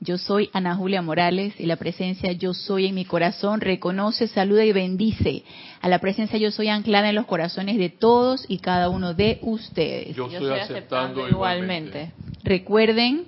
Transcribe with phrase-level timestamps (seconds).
[0.00, 4.64] Yo soy Ana Julia Morales y la presencia Yo Soy en mi corazón reconoce, saluda
[4.64, 5.42] y bendice
[5.80, 9.40] a la presencia Yo Soy anclada en los corazones de todos y cada uno de
[9.42, 10.14] ustedes.
[10.14, 12.12] Yo, estoy aceptando, igualmente.
[12.44, 13.24] Recuerden,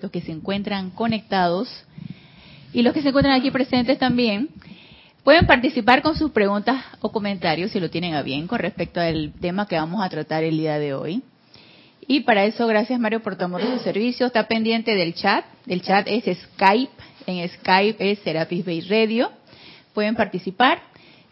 [0.00, 1.68] los que se encuentran conectados
[2.72, 4.48] y los que se encuentran aquí presentes también,
[5.22, 9.34] pueden participar con sus preguntas o comentarios si lo tienen a bien con respecto al
[9.38, 11.22] tema que vamos a tratar el día de hoy.
[12.10, 14.26] Y para eso, gracias Mario por tu amoroso servicio.
[14.26, 15.44] Está pendiente del chat.
[15.68, 16.90] El chat es Skype.
[17.24, 19.30] En Skype es Serapis Bay Radio.
[19.94, 20.82] Pueden participar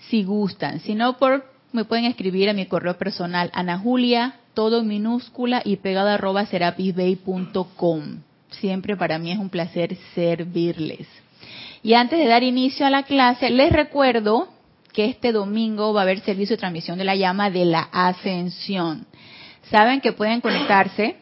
[0.08, 0.78] si gustan.
[0.78, 5.78] Si no, por, me pueden escribir a mi correo personal, Ana Julia, todo minúscula y
[5.78, 8.02] pegada arroba serapisbay.com.
[8.50, 11.08] Siempre para mí es un placer servirles.
[11.82, 14.46] Y antes de dar inicio a la clase, les recuerdo
[14.92, 19.08] que este domingo va a haber servicio de transmisión de la llama de la ascensión
[19.70, 21.16] saben que pueden conectarse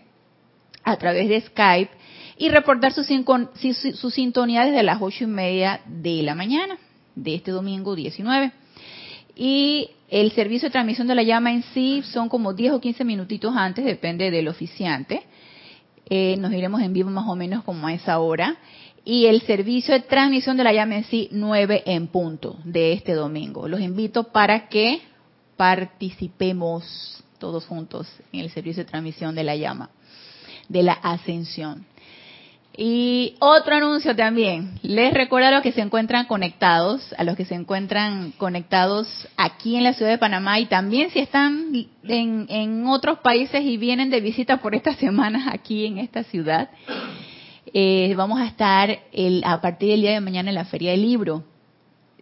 [0.83, 1.91] a través de Skype
[2.39, 6.78] y reportar su, su, sintonía desde las ocho y media de la mañana
[7.14, 8.53] de este domingo 19.
[9.34, 13.05] Y el servicio de transmisión de la llama en sí son como 10 o 15
[13.05, 15.22] minutitos antes, depende del oficiante.
[16.08, 18.56] Eh, nos iremos en vivo más o menos como a esa hora.
[19.05, 23.14] Y el servicio de transmisión de la llama en sí, 9 en punto de este
[23.14, 23.69] domingo.
[23.69, 25.00] Los invito para que
[25.56, 29.90] participemos todos juntos en el servicio de transmisión de la llama,
[30.68, 31.86] de la ascensión.
[32.78, 34.78] Y otro anuncio también.
[34.82, 39.76] Les recuerdo a los que se encuentran conectados, a los que se encuentran conectados aquí
[39.76, 41.72] en la ciudad de Panamá y también si están
[42.06, 46.68] en, otros países y vienen de visita por estas semanas aquí en esta ciudad,
[47.72, 51.00] eh, vamos a estar el, a partir del día de mañana en la Feria del
[51.00, 51.44] Libro.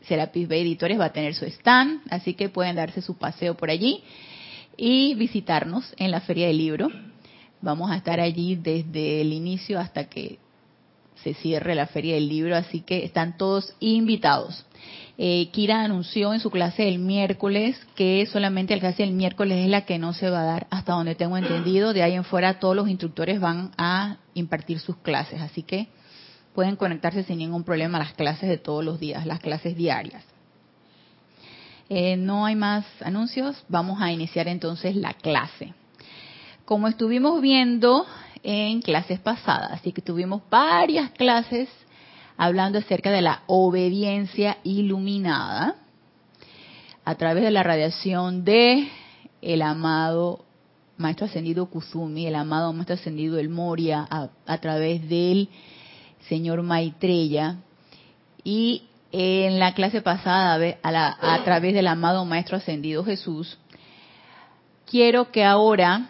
[0.03, 3.71] Serapis Bay Editores va a tener su stand, así que pueden darse su paseo por
[3.71, 4.05] allí
[4.77, 6.89] y visitarnos en la Feria del Libro.
[7.61, 10.39] Vamos a estar allí desde el inicio hasta que
[11.23, 14.67] se cierre la Feria del Libro, así que están todos invitados.
[15.17, 19.69] Eh, Kira anunció en su clase el miércoles que solamente la clase del miércoles es
[19.69, 21.93] la que no se va a dar hasta donde tengo entendido.
[21.93, 25.89] De ahí en fuera todos los instructores van a impartir sus clases, así que
[26.55, 30.34] pueden conectarse sin ningún problema a las clases de todos los días, las clases diarias.
[31.89, 33.65] Eh, no hay más anuncios.
[33.69, 35.75] Vamos a iniciar entonces la clase.
[36.65, 38.07] Como estuvimos viendo
[38.43, 41.69] en clases pasadas, así que tuvimos varias clases
[42.37, 45.77] hablando acerca de la obediencia iluminada
[47.05, 48.89] a través de la radiación de
[49.43, 50.45] el amado
[50.97, 55.49] maestro ascendido Kusumi, el amado maestro ascendido El Moria, a, través del
[56.29, 57.59] señor Maitreya
[58.43, 58.85] y
[59.17, 63.59] en la clase pasada a, través del amado Maestro Ascendido Jesús,
[64.91, 66.09] quiero que ahora,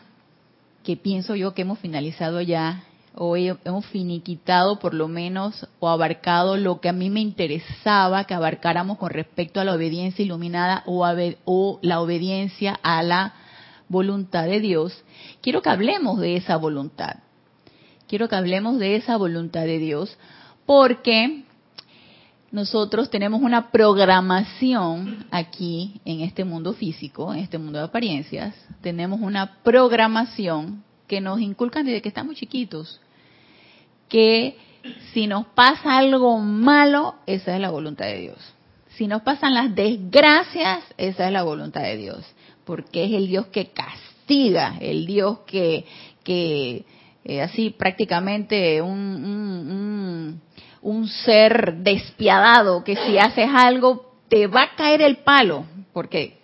[0.82, 6.56] que pienso yo que hemos finalizado ya, o hemos finiquitado por lo menos o abarcado
[6.56, 11.06] lo que a mí me interesaba que abarcáramos con respecto a la obediencia iluminada o,
[11.44, 13.34] o la obediencia a la
[13.86, 15.04] voluntad de Dios,
[15.42, 17.16] quiero que hablemos de esa voluntad.
[18.08, 20.16] Quiero que hablemos de esa voluntad de Dios
[20.64, 21.43] porque
[22.54, 29.20] nosotros tenemos una programación aquí en este mundo físico, en este mundo de apariencias, tenemos
[29.20, 33.00] una programación que nos inculcan desde que estamos chiquitos,
[34.08, 34.56] que
[35.12, 38.54] si nos pasa algo malo, esa es la voluntad de Dios.
[38.90, 42.24] Si nos pasan las desgracias, esa es la voluntad de Dios,
[42.64, 45.86] porque es el Dios que castiga, el Dios que,
[46.22, 46.84] que
[47.24, 49.24] eh, así prácticamente un
[50.24, 50.40] un
[51.08, 56.38] ser despiadado que si haces algo te va a caer el palo, porque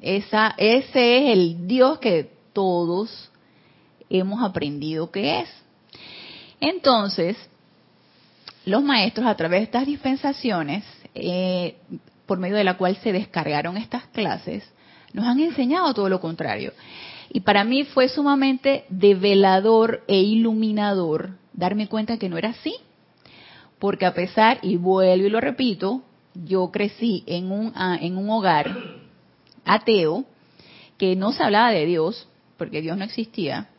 [0.00, 3.30] esa, ese es el Dios que todos
[4.10, 5.48] hemos aprendido que es.
[6.60, 7.36] Entonces,
[8.64, 11.76] los maestros a través de estas dispensaciones, eh,
[12.26, 14.64] por medio de la cual se descargaron estas clases,
[15.12, 16.72] nos han enseñado todo lo contrario.
[17.30, 22.74] Y para mí fue sumamente develador e iluminador darme cuenta que no era así
[23.82, 26.02] porque a pesar, y vuelvo y lo repito,
[26.34, 28.76] yo crecí en un, ah, en un hogar
[29.64, 30.24] ateo
[30.98, 33.70] que no se hablaba de Dios, porque Dios no existía,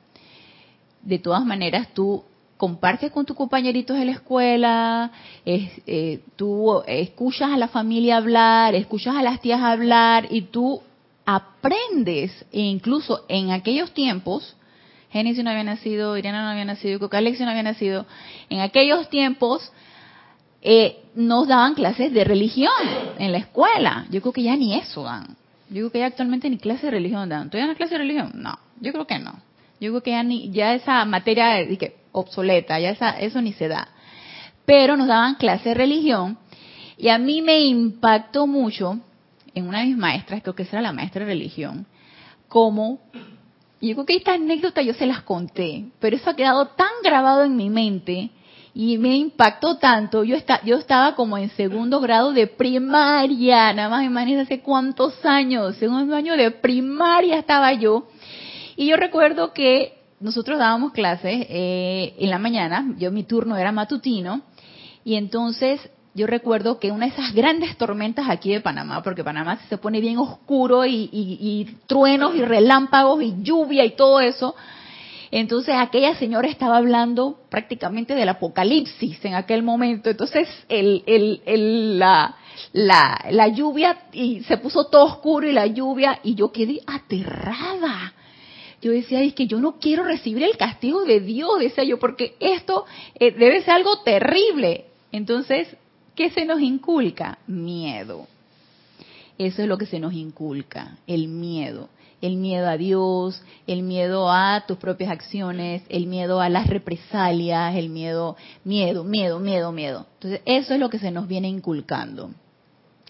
[1.03, 2.25] de todas maneras tú
[2.57, 5.11] compartes con tus compañeritos de la escuela,
[5.45, 10.81] eh, tú escuchas a la familia hablar, escuchas a las tías hablar y tú
[11.25, 14.57] aprendes, e incluso en aquellos tiempos,
[15.11, 18.05] Génesis no había nacido, Irena no había nacido, Coca Alexia no había nacido.
[18.49, 19.71] En aquellos tiempos
[20.65, 22.71] eh, nos daban clases de religión
[23.19, 24.05] en la escuela.
[24.09, 25.35] Yo creo que ya ni eso dan.
[25.69, 27.49] Yo creo que ya actualmente ni clase de religión dan.
[27.49, 28.31] ¿Todavía una clase de religión?
[28.35, 29.33] No, yo creo que no.
[29.81, 33.51] Yo creo que ya, ni, ya esa materia de que obsoleta, ya esa, eso ni
[33.51, 33.89] se da.
[34.65, 36.37] Pero nos daban clase de religión
[36.97, 38.99] y a mí me impactó mucho
[39.53, 41.85] en una de mis maestras, creo que esa era la maestra de religión,
[42.47, 42.99] como,
[43.81, 47.43] yo creo que esta anécdota yo se las conté, pero eso ha quedado tan grabado
[47.43, 48.29] en mi mente
[48.73, 50.23] y me impactó tanto.
[50.23, 55.23] Yo, está, yo estaba como en segundo grado de primaria, nada más imagínense hace cuántos
[55.25, 58.07] años, segundo año de primaria estaba yo.
[58.75, 63.71] Y yo recuerdo que nosotros dábamos clases eh, en la mañana, yo mi turno era
[63.71, 64.41] matutino,
[65.03, 65.81] y entonces
[66.15, 69.99] yo recuerdo que una de esas grandes tormentas aquí de Panamá, porque Panamá se pone
[69.99, 74.55] bien oscuro y, truenos y relámpagos y lluvia y todo eso,
[75.39, 80.09] entonces aquella señora estaba hablando prácticamente del apocalipsis en aquel momento.
[80.09, 82.35] Entonces el, la,
[82.71, 88.13] la, la, lluvia y se puso todo oscuro y la lluvia y yo quedé aterrada.
[88.81, 92.35] Yo decía, es que yo no quiero recibir el castigo de Dios, decía yo, porque
[92.39, 92.85] esto
[93.17, 94.85] eh, debe ser algo terrible.
[95.11, 95.77] Entonces
[96.15, 97.39] ¿Qué se nos inculca?
[97.47, 98.27] Miedo.
[99.37, 101.89] Eso es lo que se nos inculca, el miedo.
[102.23, 107.75] El miedo a Dios, el miedo a tus propias acciones, el miedo a las represalias,
[107.75, 110.07] el miedo, miedo, miedo, miedo, miedo.
[110.13, 112.31] Entonces, eso es lo que se nos viene inculcando.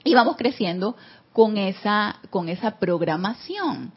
[0.04, 0.98] Y vamos creciendo
[1.32, 3.92] con esa, con esa programación.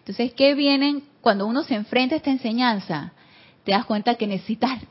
[0.00, 3.14] Entonces, ¿qué vienen cuando uno se enfrenta a esta enseñanza?
[3.64, 4.82] Te das cuenta que necesitas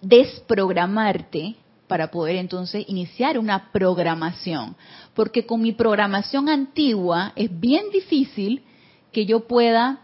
[0.00, 1.56] desprogramarte
[1.88, 4.76] para poder entonces iniciar una programación.
[5.12, 8.62] Porque con mi programación antigua es bien difícil
[9.14, 10.00] que yo pueda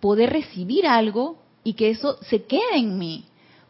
[0.00, 3.24] poder recibir algo y que eso se quede en mí.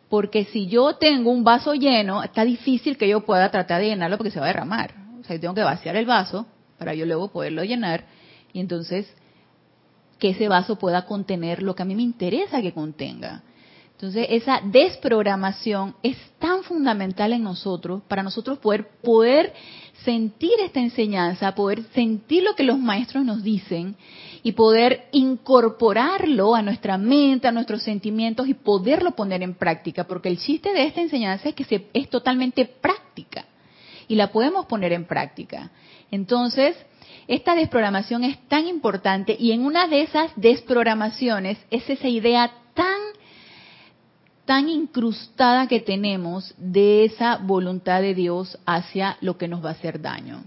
[0.08, 4.16] Porque si yo tengo un vaso lleno, está difícil que yo pueda tratar de llenarlo
[4.16, 4.92] porque se va a derramar.
[5.20, 6.46] O sea, yo tengo que vaciar el vaso
[6.78, 8.04] para yo luego poderlo llenar
[8.52, 9.06] y entonces
[10.18, 13.42] que ese vaso pueda contener lo que a mí me interesa que contenga.
[13.94, 19.52] Entonces, esa desprogramación es tan fundamental en nosotros, para nosotros poder, poder
[20.04, 23.96] sentir esta enseñanza, poder sentir lo que los maestros nos dicen
[24.42, 30.28] y poder incorporarlo a nuestra mente, a nuestros sentimientos y poderlo poner en práctica, porque
[30.28, 33.46] el chiste de esta enseñanza es que se, es totalmente práctica
[34.08, 35.70] y la podemos poner en práctica.
[36.10, 36.76] Entonces,
[37.28, 43.13] esta desprogramación es tan importante y en una de esas desprogramaciones es esa idea tan
[44.44, 49.72] tan incrustada que tenemos de esa voluntad de Dios hacia lo que nos va a
[49.72, 50.44] hacer daño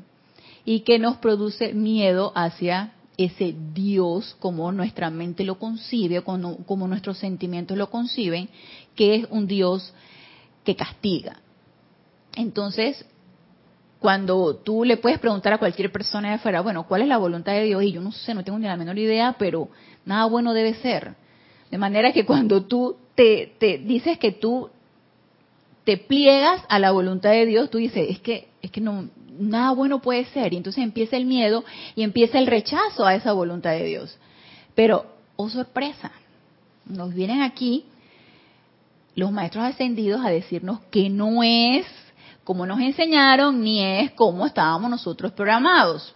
[0.65, 6.88] y que nos produce miedo hacia ese Dios como nuestra mente lo concibe, como, como
[6.88, 8.49] nuestros sentimientos lo conciben,
[8.95, 9.94] que es un Dios
[10.63, 11.38] que castiga.
[12.35, 13.03] Entonces,
[14.00, 17.53] cuando tú le puedes preguntar a cualquier persona de afuera, bueno, ¿cuál es la voluntad
[17.53, 17.81] de Dios?
[17.81, 19.69] Y yo no sé, no tengo ni la menor idea, pero
[20.05, 21.15] nada bueno debe ser.
[21.71, 24.69] De manera que cuando tú te, dices que tú
[25.83, 29.09] te pliegas a la voluntad de Dios, tú dices, es que, es que no,
[29.39, 30.53] nada bueno puede ser.
[30.53, 31.63] Y entonces empieza el miedo
[31.95, 34.17] y empieza el rechazo a esa voluntad de Dios.
[34.75, 35.05] Pero,
[35.35, 36.11] oh sorpresa,
[36.85, 37.85] nos vienen aquí
[39.15, 41.86] los maestros ascendidos a decirnos que no es
[42.43, 46.13] como nos enseñaron, ni es como estábamos nosotros programados.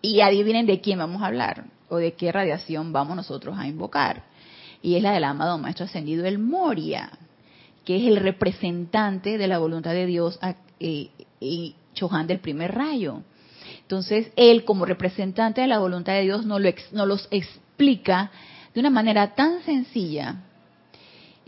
[0.00, 4.24] Y adivinen de quién vamos a hablar o de qué radiación vamos nosotros a invocar
[4.86, 7.10] y es la del amado Maestro Ascendido, el Moria,
[7.84, 10.38] que es el representante de la voluntad de Dios
[10.78, 11.08] eh,
[11.40, 13.22] y Chohan del primer rayo.
[13.82, 18.30] Entonces, él como representante de la voluntad de Dios nos, lo, nos los explica
[18.74, 20.44] de una manera tan sencilla.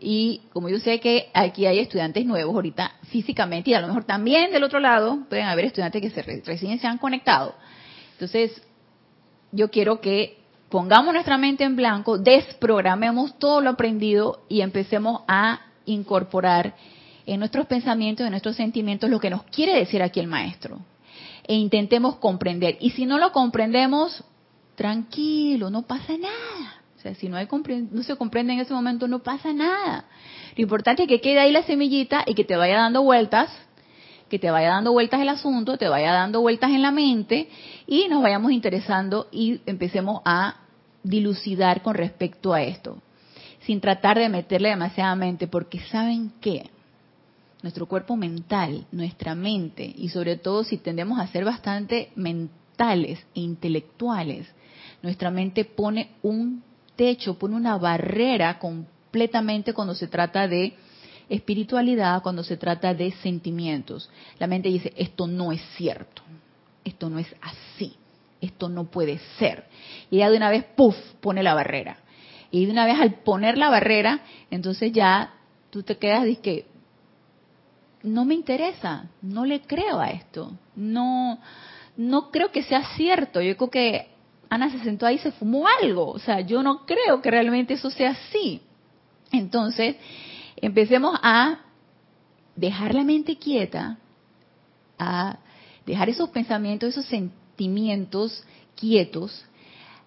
[0.00, 4.02] Y como yo sé que aquí hay estudiantes nuevos ahorita físicamente y a lo mejor
[4.02, 7.54] también del otro lado pueden haber estudiantes que se, recién se han conectado.
[8.14, 8.60] Entonces,
[9.52, 15.60] yo quiero que pongamos nuestra mente en blanco, desprogramemos todo lo aprendido y empecemos a
[15.86, 16.74] incorporar
[17.26, 20.78] en nuestros pensamientos, en nuestros sentimientos, lo que nos quiere decir aquí el maestro.
[21.46, 22.76] E intentemos comprender.
[22.80, 24.24] Y si no lo comprendemos,
[24.74, 26.82] tranquilo, no pasa nada.
[26.96, 27.46] O sea, si no, hay
[27.90, 30.06] no se comprende en ese momento, no pasa nada.
[30.56, 33.50] Lo importante es que quede ahí la semillita y que te vaya dando vueltas
[34.28, 37.48] que te vaya dando vueltas el asunto, te vaya dando vueltas en la mente
[37.86, 40.56] y nos vayamos interesando y empecemos a
[41.02, 42.98] dilucidar con respecto a esto,
[43.60, 46.70] sin tratar de meterle demasiadamente, porque saben qué,
[47.62, 53.40] nuestro cuerpo mental, nuestra mente, y sobre todo si tendemos a ser bastante mentales e
[53.40, 54.46] intelectuales,
[55.02, 56.62] nuestra mente pone un
[56.96, 60.74] techo, pone una barrera completamente cuando se trata de
[61.28, 64.10] espiritualidad, cuando se trata de sentimientos.
[64.38, 66.22] La mente dice, esto no es cierto,
[66.84, 67.94] esto no es así,
[68.40, 69.64] esto no puede ser.
[70.10, 71.98] Y ella de una vez, puff, pone la barrera.
[72.50, 74.20] Y de una vez al poner la barrera,
[74.50, 75.34] entonces ya
[75.70, 76.66] tú te quedas y que
[78.02, 81.40] no me interesa, no le creo a esto, no,
[81.96, 83.42] no creo que sea cierto.
[83.42, 84.08] Yo creo que
[84.48, 86.10] Ana se sentó ahí y se fumó algo.
[86.10, 88.62] O sea, yo no creo que realmente eso sea así.
[89.30, 89.96] Entonces,
[90.62, 91.60] empecemos a
[92.56, 93.98] dejar la mente quieta,
[94.98, 95.38] a
[95.86, 99.44] dejar esos pensamientos, esos sentimientos quietos,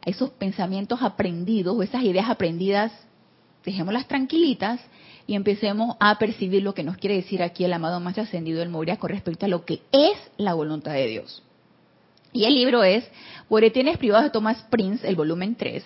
[0.06, 2.92] esos pensamientos aprendidos o esas ideas aprendidas,
[3.64, 4.82] dejémoslas tranquilitas
[5.28, 8.70] y empecemos a percibir lo que nos quiere decir aquí el amado más ascendido del
[8.70, 11.44] Moria con respecto a lo que es la voluntad de Dios.
[12.34, 13.04] Y el libro es
[13.50, 15.84] Boletines Privados de Thomas Prince, el volumen 3.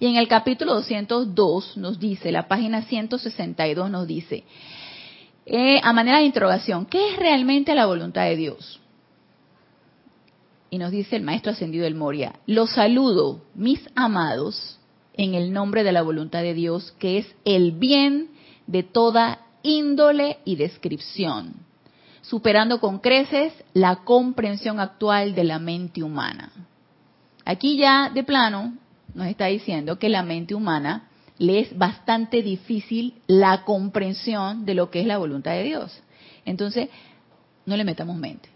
[0.00, 4.44] Y en el capítulo 202 nos dice, la página 162 nos dice,
[5.46, 8.80] eh, a manera de interrogación, ¿qué es realmente la voluntad de Dios?
[10.70, 14.78] Y nos dice el maestro ascendido del Moria, los saludo, mis amados,
[15.14, 18.30] en el nombre de la voluntad de Dios, que es el bien
[18.66, 21.66] de toda índole y descripción
[22.28, 26.52] superando con creces la comprensión actual de la mente humana.
[27.46, 28.74] Aquí ya de plano
[29.14, 34.90] nos está diciendo que la mente humana le es bastante difícil la comprensión de lo
[34.90, 36.02] que es la voluntad de Dios.
[36.44, 36.88] Entonces,
[37.66, 38.48] no le metamos mente.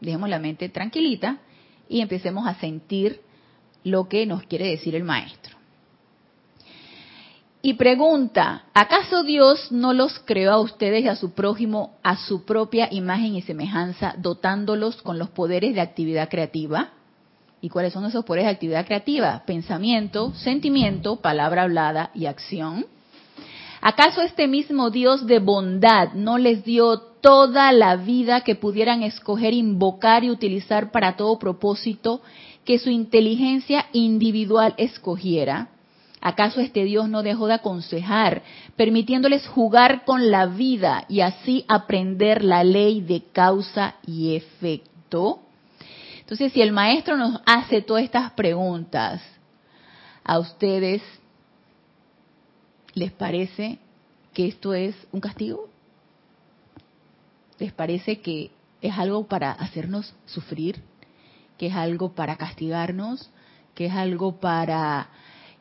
[0.00, 1.38] Dejemos la mente tranquilita
[1.88, 3.20] y empecemos a sentir
[3.84, 5.56] lo que nos quiere decir el maestro
[7.66, 12.44] y pregunta, ¿acaso Dios no los creó a ustedes y a su prójimo a su
[12.44, 16.92] propia imagen y semejanza, dotándolos con los poderes de actividad creativa?
[17.66, 19.42] ¿Y cuáles son esos poderes de actividad creativa?
[19.44, 22.86] Pensamiento, sentimiento, palabra hablada y acción.
[23.80, 29.52] ¿Acaso este mismo Dios de bondad no les dio toda la vida que pudieran escoger,
[29.52, 32.20] invocar y utilizar para todo propósito
[32.64, 35.70] que su inteligencia individual escogiera?
[36.20, 38.44] ¿Acaso este Dios no dejó de aconsejar,
[38.76, 45.40] permitiéndoles jugar con la vida y así aprender la ley de causa y efecto?
[46.26, 49.22] Entonces, si el maestro nos hace todas estas preguntas,
[50.24, 51.00] ¿a ustedes
[52.94, 53.78] les parece
[54.34, 55.68] que esto es un castigo?
[57.60, 58.50] ¿Les parece que
[58.82, 60.82] es algo para hacernos sufrir?
[61.58, 63.30] ¿Que es algo para castigarnos?
[63.76, 65.08] ¿Que es algo para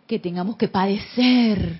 [0.08, 1.80] que tengamos que padecer.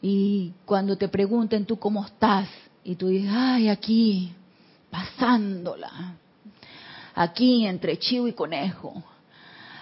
[0.00, 2.48] Y cuando te pregunten tú cómo estás,
[2.84, 4.32] y tú dices, ay, aquí,
[4.90, 6.16] pasándola,
[7.14, 9.02] aquí entre chivo y conejo,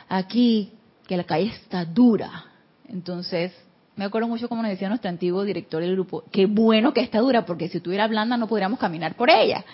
[0.08, 0.72] aquí
[1.06, 2.44] que la calle está dura.
[2.88, 3.52] Entonces,
[3.96, 7.18] me acuerdo mucho como nos decía nuestro antiguo director del grupo, qué bueno que está
[7.18, 9.64] dura, porque si estuviera blanda no podríamos caminar por ella.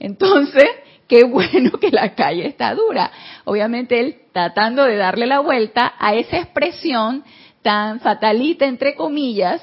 [0.00, 0.64] Entonces,
[1.08, 3.10] qué bueno que la calle está dura.
[3.44, 7.24] Obviamente él tratando de darle la vuelta a esa expresión
[7.62, 9.62] tan fatalita, entre comillas,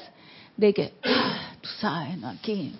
[0.56, 2.28] de que, ah, tú sabes, ¿no?
[2.28, 2.72] Aquí.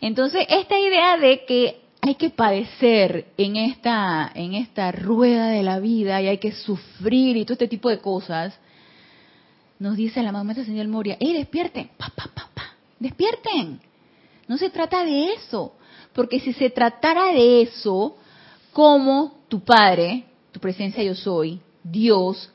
[0.00, 5.80] Entonces, esta idea de que hay que padecer en esta, en esta rueda de la
[5.80, 8.58] vida y hay que sufrir y todo este tipo de cosas,
[9.78, 11.90] nos dice la mamá señor Moria, ¡eh, despierten!
[11.96, 12.74] ¡Pa, pa, pa, pa!
[12.98, 13.80] ¡Despierten!
[14.48, 15.74] No se trata de eso,
[16.12, 18.16] porque si se tratara de eso,
[18.72, 22.50] como tu Padre, tu presencia yo soy, Dios,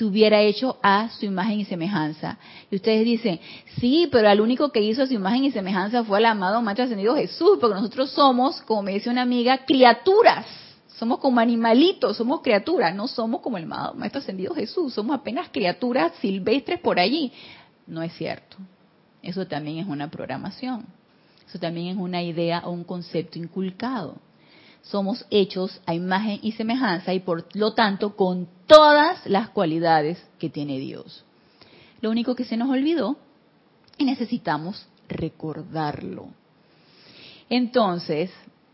[0.00, 2.38] tuviera hecho a su imagen y semejanza.
[2.70, 3.38] Y ustedes dicen,
[3.78, 6.86] sí, pero el único que hizo a su imagen y semejanza fue el amado Maestro
[6.86, 10.46] Ascendido Jesús, porque nosotros somos, como me dice una amiga, criaturas.
[10.86, 15.50] Somos como animalitos, somos criaturas, no somos como el amado Maestro Ascendido Jesús, somos apenas
[15.50, 17.30] criaturas silvestres por allí.
[17.86, 18.56] No es cierto.
[19.20, 20.86] Eso también es una programación.
[21.46, 24.16] Eso también es una idea o un concepto inculcado
[24.82, 30.50] somos hechos a imagen y semejanza y por lo tanto con todas las cualidades que
[30.50, 31.24] tiene Dios.
[32.00, 33.16] Lo único que se nos olvidó
[33.98, 36.28] y necesitamos recordarlo.
[37.48, 38.30] Entonces,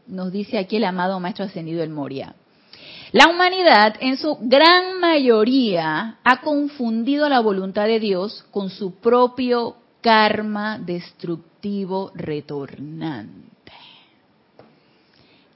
[0.07, 2.35] nos dice aquí el amado Maestro Ascendido el Moria,
[3.13, 9.77] la humanidad en su gran mayoría ha confundido la voluntad de Dios con su propio
[10.01, 13.56] karma destructivo retornante.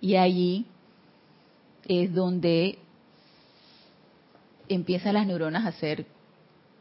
[0.01, 0.67] Y allí
[1.87, 2.79] es donde
[4.69, 6.07] empiezan las neuronas a hacer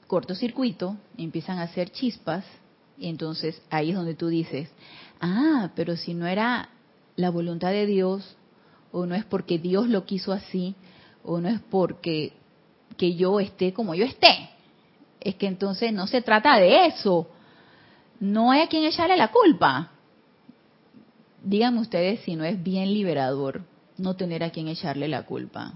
[0.08, 2.46] cortocircuito, empiezan a hacer chispas,
[2.98, 4.70] y entonces ahí es donde tú dices,
[5.22, 6.70] ah, pero si no era
[7.16, 8.36] la voluntad de Dios,
[8.92, 10.76] o no es porque Dios lo quiso así,
[11.24, 12.34] o no es porque
[12.98, 14.50] que yo esté como yo esté.
[15.20, 17.28] Es que entonces no se trata de eso.
[18.20, 19.92] No hay a quien echarle la culpa.
[21.44, 23.64] Díganme ustedes si no es bien liberador
[23.98, 25.74] no tener a quien echarle la culpa.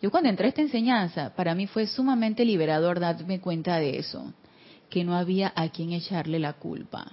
[0.00, 4.32] Yo cuando entré a esta enseñanza, para mí fue sumamente liberador darme cuenta de eso,
[4.90, 7.06] que no había a quien echarle la culpa.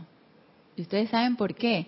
[0.76, 1.88] ¿Y ustedes saben por qué?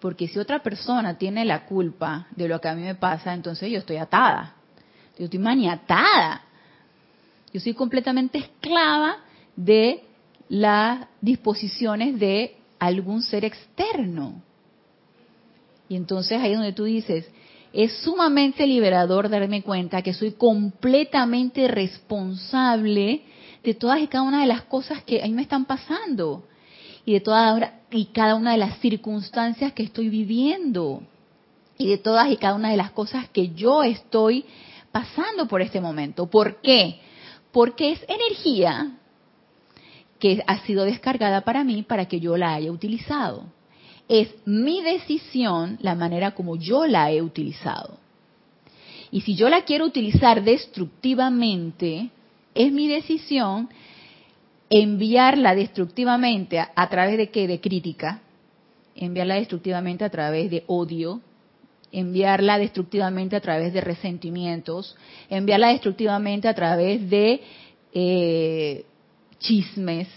[0.00, 3.70] Porque si otra persona tiene la culpa de lo que a mí me pasa, entonces
[3.70, 4.54] yo estoy atada.
[5.18, 6.42] Yo estoy maniatada.
[7.52, 9.16] Yo soy completamente esclava
[9.54, 10.04] de
[10.48, 14.42] las disposiciones de algún ser externo.
[15.88, 17.28] Y entonces ahí es donde tú dices,
[17.72, 23.22] es sumamente liberador darme cuenta que soy completamente responsable
[23.62, 26.44] de todas y cada una de las cosas que a mí me están pasando
[27.04, 31.02] y de todas y cada una de las circunstancias que estoy viviendo
[31.78, 34.44] y de todas y cada una de las cosas que yo estoy
[34.90, 36.30] pasando por este momento.
[36.30, 37.00] ¿Por qué?
[37.52, 38.92] Porque es energía
[40.18, 43.55] que ha sido descargada para mí para que yo la haya utilizado
[44.08, 47.98] es mi decisión la manera como yo la he utilizado.
[49.10, 52.10] Y si yo la quiero utilizar destructivamente,
[52.54, 53.68] es mi decisión
[54.68, 57.46] enviarla destructivamente a, través de qué?
[57.46, 58.20] De crítica,
[58.94, 61.20] enviarla destructivamente a través de odio,
[61.92, 64.96] enviarla destructivamente a través de resentimientos,
[65.30, 67.40] enviarla destructivamente a través de
[67.92, 68.84] eh,
[69.38, 70.08] chismes,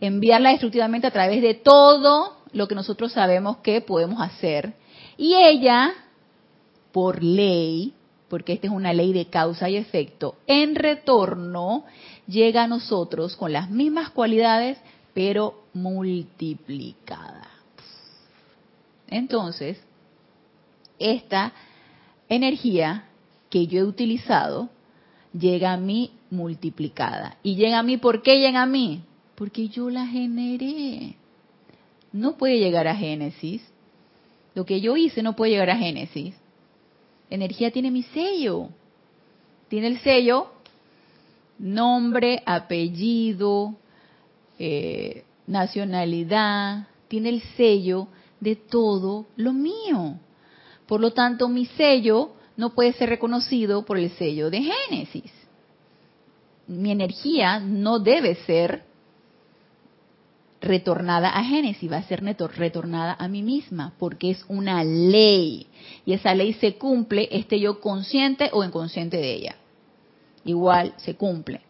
[0.00, 4.74] enviarla destructivamente a través de todo lo que nosotros sabemos que podemos hacer.
[5.16, 5.92] Y ella,
[6.92, 7.94] por ley,
[8.28, 11.84] porque esta es una ley de causa y efecto, en retorno
[12.26, 14.78] llega a nosotros con las mismas cualidades,
[15.14, 17.48] pero multiplicada.
[19.08, 19.80] Entonces,
[20.98, 21.52] esta
[22.28, 23.04] energía
[23.48, 24.68] que yo he utilizado
[25.32, 27.36] llega a mí multiplicada.
[27.42, 29.02] ¿Y llega a mí por qué llega a mí?
[29.34, 31.16] Porque yo la generé
[32.12, 33.62] no puede llegar a Génesis.
[34.54, 36.34] Lo que yo hice no puede llegar a Génesis.
[37.28, 38.68] Energía tiene mi sello.
[39.68, 40.48] Tiene el sello,
[41.58, 43.76] nombre, apellido,
[44.58, 46.88] eh, nacionalidad.
[47.06, 48.08] Tiene el sello
[48.40, 50.18] de todo lo mío.
[50.86, 55.32] Por lo tanto, mi sello no puede ser reconocido por el sello de Génesis.
[56.66, 58.89] Mi energía no debe ser
[60.60, 65.66] retornada a Génesis, va a ser retornada a mí misma, porque es una ley.
[66.04, 69.56] Y esa ley se cumple, esté yo consciente o inconsciente de ella.
[70.44, 71.62] Igual se cumple.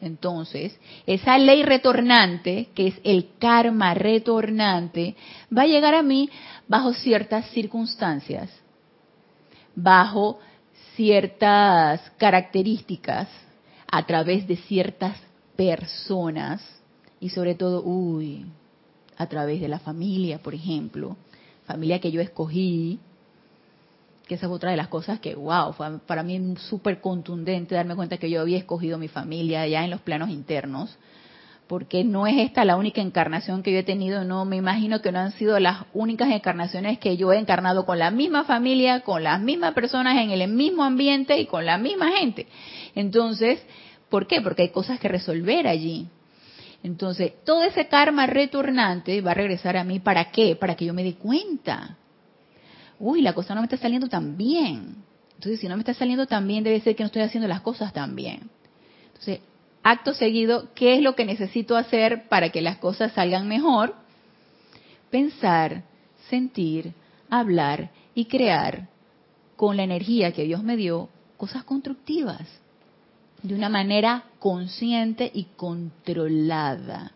[0.00, 5.14] Entonces, esa ley retornante, que es el karma retornante,
[5.56, 6.28] va a llegar a mí
[6.66, 8.50] bajo ciertas circunstancias,
[9.76, 10.40] bajo
[10.96, 13.28] ciertas características,
[13.90, 15.16] a través de ciertas
[15.54, 16.62] personas,
[17.22, 18.44] y sobre todo, uy,
[19.16, 21.16] a través de la familia, por ejemplo,
[21.64, 22.98] familia que yo escogí,
[24.26, 27.94] que esa es otra de las cosas que, wow, fue para mí súper contundente darme
[27.94, 30.98] cuenta que yo había escogido mi familia ya en los planos internos,
[31.68, 35.12] porque no es esta la única encarnación que yo he tenido, no me imagino que
[35.12, 39.22] no han sido las únicas encarnaciones que yo he encarnado con la misma familia, con
[39.22, 42.48] las mismas personas, en el mismo ambiente y con la misma gente.
[42.96, 43.64] Entonces,
[44.08, 44.40] ¿por qué?
[44.40, 46.08] Porque hay cosas que resolver allí.
[46.82, 50.00] Entonces, todo ese karma retornante va a regresar a mí.
[50.00, 50.56] ¿Para qué?
[50.56, 51.96] Para que yo me dé cuenta.
[52.98, 54.96] Uy, la cosa no me está saliendo tan bien.
[55.34, 57.60] Entonces, si no me está saliendo tan bien, debe ser que no estoy haciendo las
[57.60, 58.50] cosas tan bien.
[59.06, 59.40] Entonces,
[59.82, 63.94] acto seguido, ¿qué es lo que necesito hacer para que las cosas salgan mejor?
[65.10, 65.84] Pensar,
[66.28, 66.94] sentir,
[67.28, 68.88] hablar y crear
[69.56, 72.61] con la energía que Dios me dio cosas constructivas
[73.42, 77.12] de una manera consciente y controlada.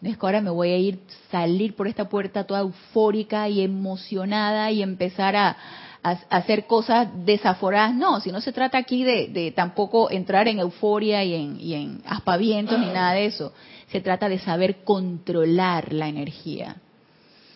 [0.00, 3.62] No es que ahora me voy a ir, salir por esta puerta toda eufórica y
[3.62, 5.56] emocionada y empezar a,
[6.02, 7.94] hacer cosas desaforadas.
[7.94, 12.88] No, si no se trata aquí de, tampoco entrar en euforia y en, aspavientos ni
[12.88, 13.54] nada de eso.
[13.88, 16.76] Se trata de saber controlar la energía.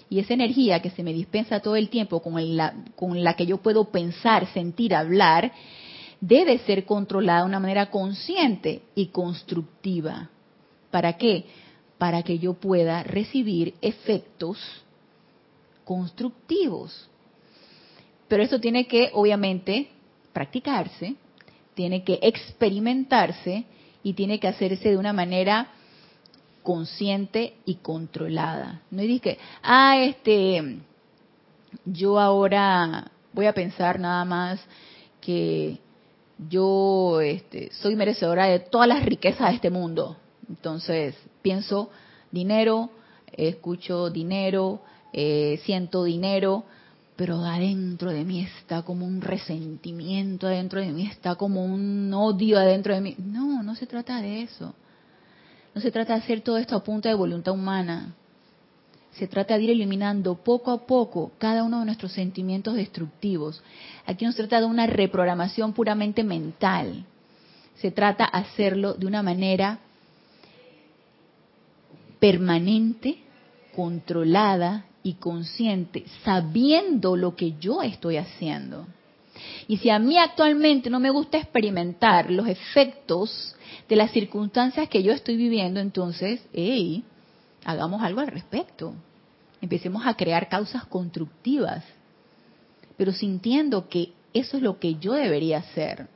[0.08, 3.44] Y esa energía que se me dispensa todo el tiempo, con la, con la que
[3.44, 5.52] yo puedo pensar, sentir, hablar,
[6.20, 10.30] debe ser controlada de una manera consciente y constructiva.
[10.90, 11.46] ¿Para qué?
[11.98, 14.58] Para que yo pueda recibir efectos
[15.84, 17.08] constructivos.
[18.28, 19.88] Pero eso tiene que, obviamente,
[20.32, 21.16] practicarse,
[21.74, 23.64] tiene que experimentarse
[24.02, 25.68] y tiene que hacerse de una manera
[26.62, 28.82] consciente y controlada.
[28.90, 30.78] No es que, ah, este,
[31.84, 34.60] yo ahora voy a pensar nada más
[35.20, 35.78] que
[36.48, 40.16] yo este, soy merecedora de todas las riquezas de este mundo.
[40.48, 41.90] Entonces pienso
[42.30, 42.90] dinero,
[43.32, 44.80] escucho dinero,
[45.12, 46.64] eh, siento dinero,
[47.16, 52.58] pero adentro de mí está como un resentimiento, adentro de mí está como un odio
[52.58, 53.16] adentro de mí.
[53.18, 54.74] No, no se trata de eso.
[55.74, 58.14] No se trata de hacer todo esto a punta de voluntad humana.
[59.18, 63.60] Se trata de ir eliminando poco a poco cada uno de nuestros sentimientos destructivos.
[64.06, 67.04] Aquí no se trata de una reprogramación puramente mental.
[67.74, 69.80] Se trata de hacerlo de una manera
[72.20, 73.18] permanente,
[73.74, 78.86] controlada y consciente, sabiendo lo que yo estoy haciendo.
[79.66, 83.56] Y si a mí actualmente no me gusta experimentar los efectos
[83.88, 87.02] de las circunstancias que yo estoy viviendo, entonces, hey,
[87.64, 88.94] hagamos algo al respecto.
[89.60, 91.84] Empecemos a crear causas constructivas,
[92.96, 96.08] pero sintiendo que eso es lo que yo debería hacer.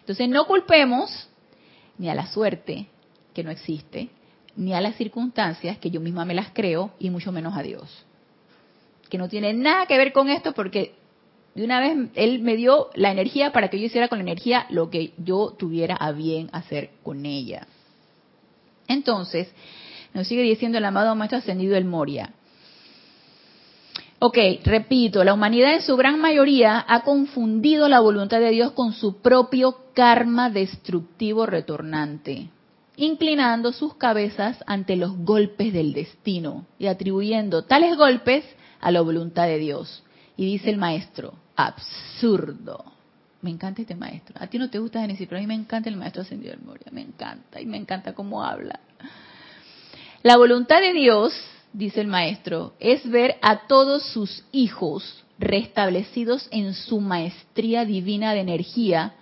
[0.00, 1.28] Entonces no culpemos
[1.98, 2.86] ni a la suerte,
[3.34, 4.08] que no existe,
[4.56, 8.04] ni a las circunstancias, que yo misma me las creo, y mucho menos a Dios.
[9.10, 10.94] Que no tiene nada que ver con esto porque
[11.54, 14.66] de una vez Él me dio la energía para que yo hiciera con la energía
[14.70, 17.66] lo que yo tuviera a bien hacer con ella.
[18.86, 19.52] Entonces,
[20.18, 22.32] nos sigue diciendo el amado Maestro Ascendido el Moria.
[24.18, 28.92] Ok, repito, la humanidad en su gran mayoría ha confundido la voluntad de Dios con
[28.94, 32.50] su propio karma destructivo retornante,
[32.96, 38.44] inclinando sus cabezas ante los golpes del destino y atribuyendo tales golpes
[38.80, 40.02] a la voluntad de Dios.
[40.36, 42.84] Y dice el maestro, absurdo.
[43.40, 44.34] Me encanta este maestro.
[44.40, 46.64] A ti no te gusta Genesis, pero a mí me encanta el maestro ascendido del
[46.64, 46.88] Moria.
[46.90, 48.80] Me encanta y me encanta cómo habla.
[50.22, 51.32] La voluntad de Dios,
[51.72, 58.40] dice el maestro, es ver a todos sus hijos restablecidos en su maestría divina de
[58.40, 59.14] energía,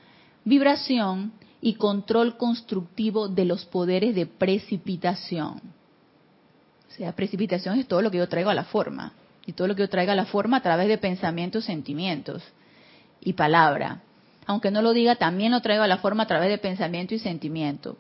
[0.45, 5.61] vibración y control constructivo de los poderes de precipitación.
[6.89, 9.13] O sea, precipitación es todo lo que yo traigo a la forma.
[9.45, 12.43] Y todo lo que yo traigo a la forma a través de pensamientos, sentimientos
[13.21, 14.01] y palabra.
[14.47, 17.19] Aunque no lo diga, también lo traigo a la forma a través de pensamiento y
[17.19, 17.99] sentimiento.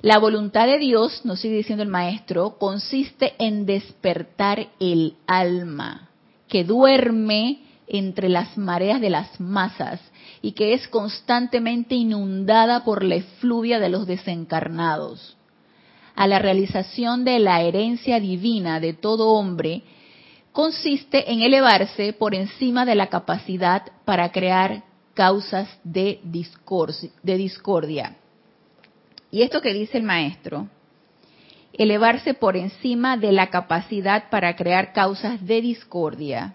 [0.00, 6.10] La voluntad de Dios, nos sigue diciendo el maestro, consiste en despertar el alma
[6.46, 10.00] que duerme entre las mareas de las masas
[10.40, 15.36] y que es constantemente inundada por la efluvia de los desencarnados.
[16.14, 19.82] A la realización de la herencia divina de todo hombre
[20.52, 24.84] consiste en elevarse por encima de la capacidad para crear
[25.14, 28.16] causas de discordia
[29.30, 30.68] y esto que dice el maestro,
[31.72, 36.54] elevarse por encima de la capacidad para crear causas de discordia,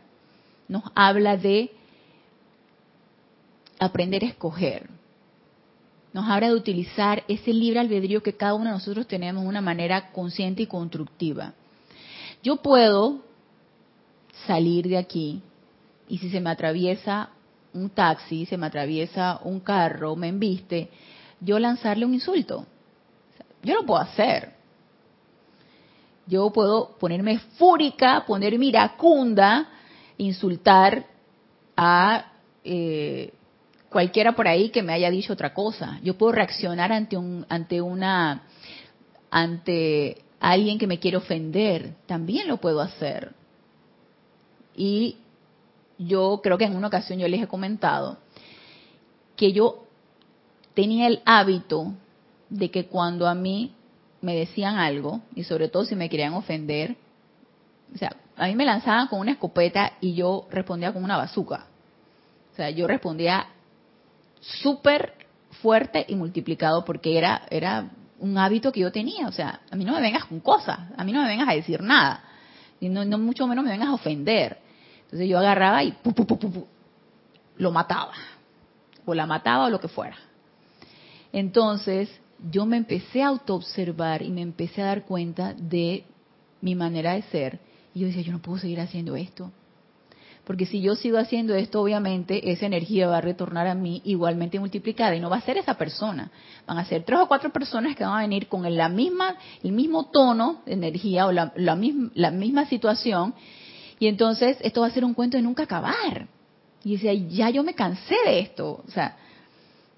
[0.68, 1.72] nos habla de
[3.80, 4.90] aprender a escoger.
[6.14, 9.62] Nos habla de utilizar ese libre albedrío que cada uno de nosotros tenemos de una
[9.62, 11.54] manera consciente y constructiva.
[12.44, 13.22] Yo puedo
[14.46, 15.42] salir de aquí
[16.08, 17.30] y si se me atraviesa
[17.74, 20.90] un taxi, se me atraviesa un carro, me embiste,
[21.44, 22.66] yo lanzarle un insulto.
[23.62, 24.54] Yo lo puedo hacer.
[26.26, 29.70] Yo puedo ponerme fúrica, ponerme iracunda,
[30.18, 31.06] insultar
[31.76, 32.32] a
[32.64, 33.34] eh,
[33.90, 36.00] cualquiera por ahí que me haya dicho otra cosa.
[36.02, 38.44] Yo puedo reaccionar ante un, ante una,
[39.30, 41.96] ante alguien que me quiere ofender.
[42.06, 43.34] También lo puedo hacer.
[44.76, 45.18] Y
[45.98, 48.18] yo creo que en una ocasión yo les he comentado
[49.36, 49.83] que yo
[50.74, 51.94] tenía el hábito
[52.50, 53.74] de que cuando a mí
[54.22, 56.96] me decían algo, y sobre todo si me querían ofender,
[57.94, 61.68] o sea, a mí me lanzaban con una escopeta y yo respondía con una bazuca.
[62.52, 63.48] O sea, yo respondía
[64.40, 65.14] súper
[65.62, 69.28] fuerte y multiplicado porque era, era un hábito que yo tenía.
[69.28, 71.54] O sea, a mí no me vengas con cosas, a mí no me vengas a
[71.54, 72.24] decir nada,
[72.80, 74.58] y no, mucho menos me vengas a ofender.
[75.06, 75.96] Entonces yo agarraba y
[77.58, 78.14] lo mataba,
[79.06, 80.18] o la mataba o lo que fuera.
[81.34, 82.10] Entonces,
[82.52, 86.06] yo me empecé a autoobservar y me empecé a dar cuenta de
[86.62, 87.60] mi manera de ser.
[87.94, 89.52] Y yo decía, yo no puedo seguir haciendo esto.
[90.44, 94.60] Porque si yo sigo haciendo esto, obviamente esa energía va a retornar a mí igualmente
[94.60, 95.16] multiplicada.
[95.16, 96.32] Y no va a ser esa persona.
[96.68, 99.72] Van a ser tres o cuatro personas que van a venir con la misma, el
[99.72, 103.34] mismo tono de energía o la, misma, la misma situación.
[104.00, 106.28] Y entonces esto va a ser un cuento de nunca acabar.
[106.84, 108.84] Y decía, ya yo me cansé de esto.
[108.86, 109.16] O sea,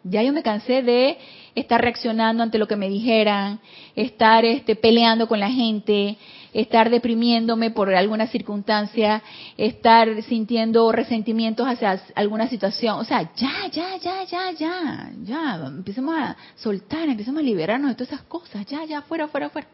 [0.08, 1.18] ya yo me cansé de
[1.56, 3.60] estar reaccionando ante lo que me dijeran,
[3.96, 6.18] estar este, peleando con la gente,
[6.54, 9.24] estar deprimiéndome por alguna circunstancia,
[9.58, 13.00] estar sintiendo resentimientos hacia alguna situación.
[13.00, 17.96] O sea, ya, ya, ya, ya, ya, ya, empecemos a soltar, empecemos a liberarnos de
[17.96, 19.68] todas esas cosas, ya, ya, fuera, fuera, fuera.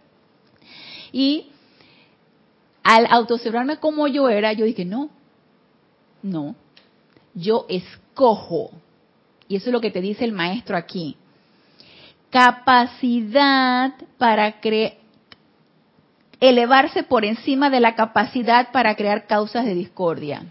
[1.11, 1.47] Y
[2.83, 5.09] al autoobservarme como yo era, yo dije, no,
[6.23, 6.55] no,
[7.33, 8.71] yo escojo.
[9.51, 11.17] Y eso es lo que te dice el maestro aquí.
[12.29, 14.93] Capacidad para crear
[16.39, 20.45] elevarse por encima de la capacidad para crear causas de discordia.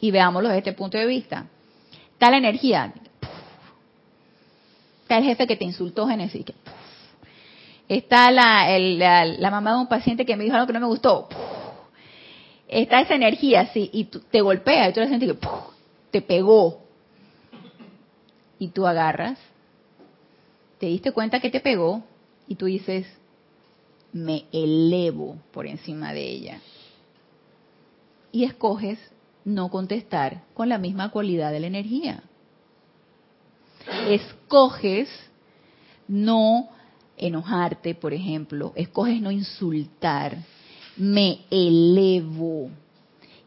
[0.00, 1.46] Y veámoslo desde este punto de vista.
[2.12, 2.92] Está la energía.
[5.02, 6.46] Está el jefe que te insultó, Genesis.
[7.88, 11.28] Está la, la, mamá de un paciente que me dijo algo que no me gustó.
[12.68, 15.48] Está esa energía, sí, y te golpea, y tú la sientes que
[16.12, 16.81] te pegó.
[18.62, 19.40] Y tú agarras,
[20.78, 22.04] te diste cuenta que te pegó,
[22.46, 23.04] y tú dices,
[24.12, 26.60] me elevo por encima de ella.
[28.30, 29.00] Y escoges
[29.44, 32.22] no contestar con la misma cualidad de la energía.
[34.06, 35.08] Escoges
[36.06, 36.68] no
[37.16, 40.36] enojarte, por ejemplo, escoges no insultar,
[40.96, 42.70] me elevo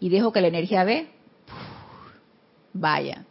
[0.01, 1.07] y dejo que la energía ve,
[2.73, 3.24] vaya.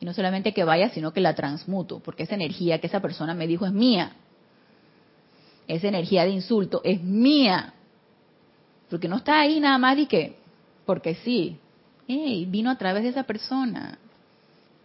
[0.00, 3.34] Y no solamente que vaya, sino que la transmuto, porque esa energía que esa persona
[3.34, 4.12] me dijo es mía
[5.68, 7.74] esa energía de insulto es mía.
[8.88, 10.38] Porque no está ahí nada más y que,
[10.86, 11.58] porque sí,
[12.06, 13.98] vino a través de esa persona.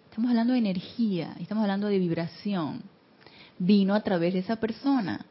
[0.09, 2.83] Estamos hablando de energía, estamos hablando de vibración.
[3.57, 5.25] Vino a través de esa persona.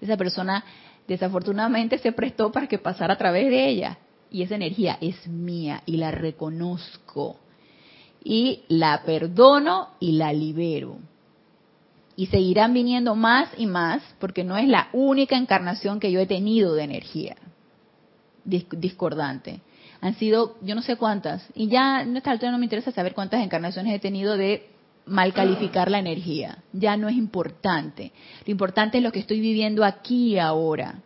[0.00, 0.64] Esa persona
[1.06, 3.98] desafortunadamente se prestó para que pasara a través de ella.
[4.32, 7.38] Y esa energía es mía y la reconozco.
[8.24, 10.98] Y la perdono y la libero
[12.16, 16.26] y seguirán viniendo más y más porque no es la única encarnación que yo he
[16.26, 17.36] tenido de energía
[18.44, 19.60] discordante.
[20.00, 23.14] Han sido yo no sé cuántas y ya en esta altura no me interesa saber
[23.14, 24.68] cuántas encarnaciones he tenido de
[25.06, 26.58] mal calificar la energía.
[26.72, 28.12] Ya no es importante.
[28.44, 31.02] Lo importante es lo que estoy viviendo aquí ahora.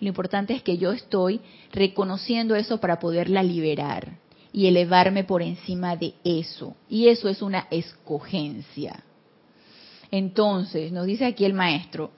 [0.00, 1.40] Lo importante es que yo estoy
[1.72, 4.18] reconociendo eso para poderla liberar
[4.52, 6.76] y elevarme por encima de eso.
[6.88, 9.04] Y eso es una escogencia.
[10.10, 12.10] Entonces, nos dice aquí el maestro,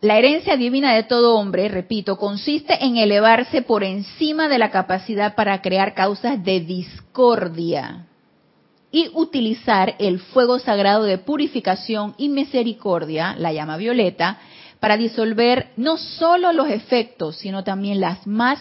[0.00, 5.36] la herencia divina de todo hombre, repito, consiste en elevarse por encima de la capacidad
[5.36, 8.06] para crear causas de discordia
[8.90, 14.38] y utilizar el fuego sagrado de purificación y misericordia, la llama violeta,
[14.80, 18.58] para disolver no solo los efectos, sino también las más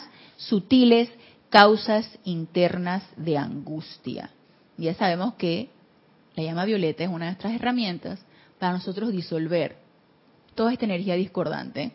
[0.48, 1.10] sutiles
[1.50, 4.32] causas internas de angustia.
[4.78, 5.70] Ya sabemos que
[6.36, 8.20] la llama violeta es una de nuestras herramientas
[8.58, 9.78] para nosotros disolver
[10.56, 11.92] toda esta energía discordante.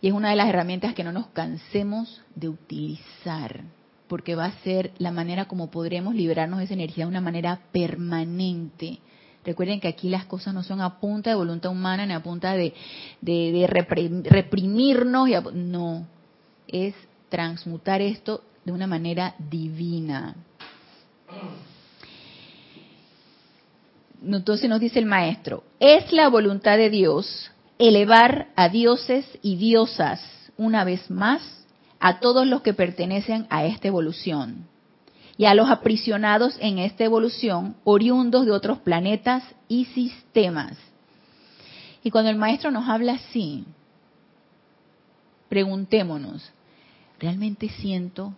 [0.00, 3.62] Y es una de las herramientas que no nos cansemos de utilizar,
[4.08, 7.60] porque va a ser la manera como podremos liberarnos de esa energía de una manera
[7.72, 8.98] permanente.
[9.44, 12.54] Recuerden que aquí las cosas no son a punta de voluntad humana ni a punta
[12.54, 12.74] de,
[14.28, 15.28] reprimirnos.
[15.28, 16.06] Y no,
[16.68, 16.94] es
[17.28, 20.34] transmutar esto de una manera divina.
[24.22, 30.20] Entonces nos dice el maestro, es la voluntad de Dios elevar a dioses y diosas
[30.56, 31.42] una vez más
[32.00, 34.66] a todos los que pertenecen a esta evolución
[35.38, 40.76] y a los aprisionados en esta evolución oriundos de otros planetas y sistemas.
[42.02, 43.64] Y cuando el maestro nos habla así,
[45.48, 46.52] preguntémonos,
[47.18, 48.34] ¿realmente siento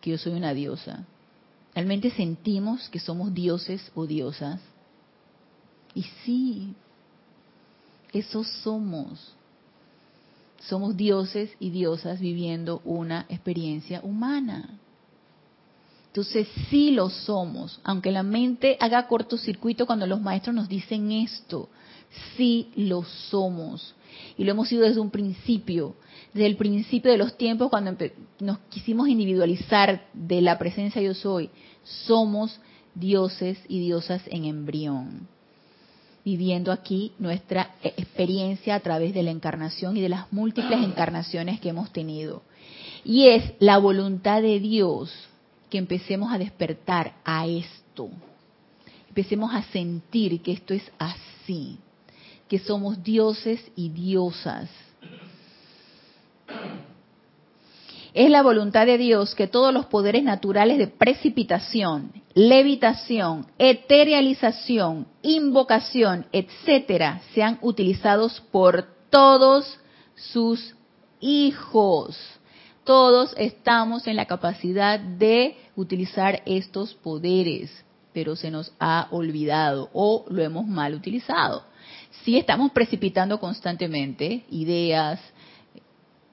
[0.00, 1.04] que yo soy una diosa?
[1.74, 4.60] ¿Realmente sentimos que somos dioses o diosas?
[5.94, 6.74] Y sí,
[8.12, 9.34] eso somos.
[10.60, 14.78] Somos dioses y diosas viviendo una experiencia humana.
[16.08, 21.68] Entonces sí lo somos, aunque la mente haga cortocircuito cuando los maestros nos dicen esto,
[22.36, 23.94] sí lo somos.
[24.36, 25.96] Y lo hemos sido desde un principio,
[26.32, 27.96] desde el principio de los tiempos cuando
[28.40, 31.50] nos quisimos individualizar de la presencia yo soy.
[31.84, 32.60] Somos
[32.94, 35.28] dioses y diosas en embrión
[36.24, 41.70] viviendo aquí nuestra experiencia a través de la encarnación y de las múltiples encarnaciones que
[41.70, 42.42] hemos tenido.
[43.04, 45.12] Y es la voluntad de Dios
[45.70, 48.10] que empecemos a despertar a esto.
[49.08, 51.78] Empecemos a sentir que esto es así,
[52.50, 54.68] que somos dioses y diosas.
[58.12, 66.26] Es la voluntad de Dios que todos los poderes naturales de precipitación levitación, eterialización, invocación,
[66.32, 69.78] etcétera, sean utilizados por todos
[70.14, 70.74] sus
[71.20, 72.16] hijos.
[72.84, 80.24] Todos estamos en la capacidad de utilizar estos poderes, pero se nos ha olvidado o
[80.28, 81.64] lo hemos mal utilizado.
[82.24, 85.20] Si estamos precipitando constantemente ideas,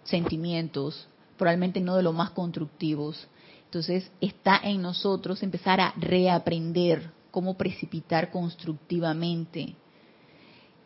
[0.04, 3.28] sentimientos, probablemente no de lo más constructivos.
[3.66, 9.76] Entonces está en nosotros empezar a reaprender cómo precipitar constructivamente.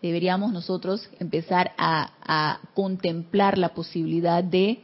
[0.01, 4.79] Deberíamos nosotros empezar a, contemplar la posibilidad de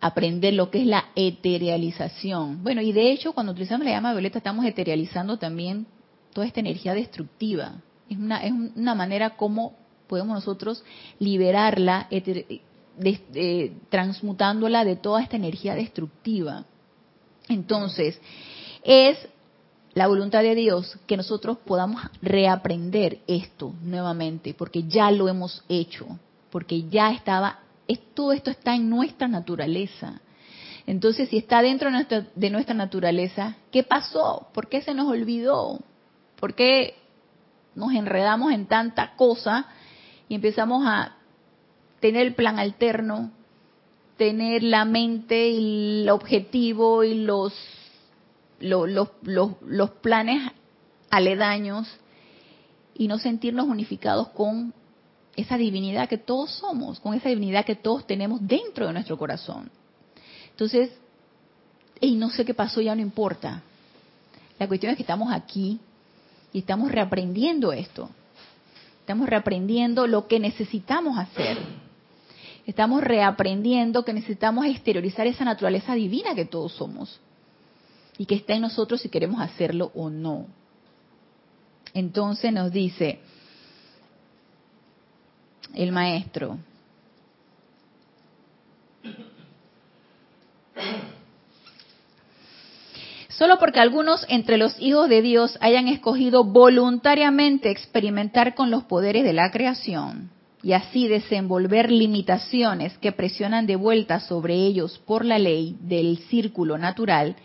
[0.00, 2.62] aprender lo que es la eterialización.
[2.62, 5.86] Bueno, y de hecho, cuando utilizamos la llama violeta, estamos eterializando también
[6.32, 7.74] toda esta energía destructiva.
[8.08, 9.74] Es una, es una manera como
[10.06, 10.84] podemos nosotros
[11.18, 12.08] liberarla,
[13.90, 16.64] transmutándola de toda esta energía destructiva.
[17.48, 18.20] Entonces,
[18.82, 19.18] es
[19.94, 26.06] la voluntad de Dios que nosotros podamos reaprender esto nuevamente, porque ya lo hemos hecho,
[26.50, 27.60] porque ya estaba,
[28.14, 30.20] todo esto está en nuestra naturaleza.
[30.86, 34.48] Entonces, si está dentro de nuestra, de nuestra naturaleza, ¿qué pasó?
[34.52, 35.80] ¿Por qué se nos olvidó?
[36.38, 36.94] ¿Por qué
[37.76, 39.66] nos enredamos en tanta cosa
[40.28, 41.14] y empezamos a
[42.00, 43.30] tener el plan alterno,
[44.16, 47.52] tener la mente y el objetivo y los,
[48.58, 48.88] los,
[49.22, 50.50] los, los, planes
[51.10, 51.86] aledaños
[52.94, 54.72] y no sentirnos unificados con
[55.36, 59.70] esa divinidad que todos somos, con esa divinidad que todos tenemos dentro de nuestro corazón.
[60.50, 60.90] Entonces,
[62.00, 63.62] y no sé qué pasó, ya no importa.
[64.58, 65.78] La cuestión es que estamos aquí
[66.56, 68.08] y estamos reaprendiendo esto.
[69.00, 71.58] Estamos reaprendiendo lo que necesitamos hacer.
[72.64, 77.20] Estamos reaprendiendo que necesitamos exteriorizar esa naturaleza divina que todos somos
[78.16, 80.46] y que está en nosotros si queremos hacerlo o no.
[81.92, 83.20] Entonces nos dice
[85.74, 86.56] el maestro,
[93.38, 99.24] Solo porque algunos entre los hijos de Dios hayan escogido voluntariamente experimentar con los poderes
[99.24, 100.30] de la creación
[100.62, 106.78] y así desenvolver limitaciones que presionan de vuelta sobre ellos por la ley del círculo
[106.78, 107.36] natural,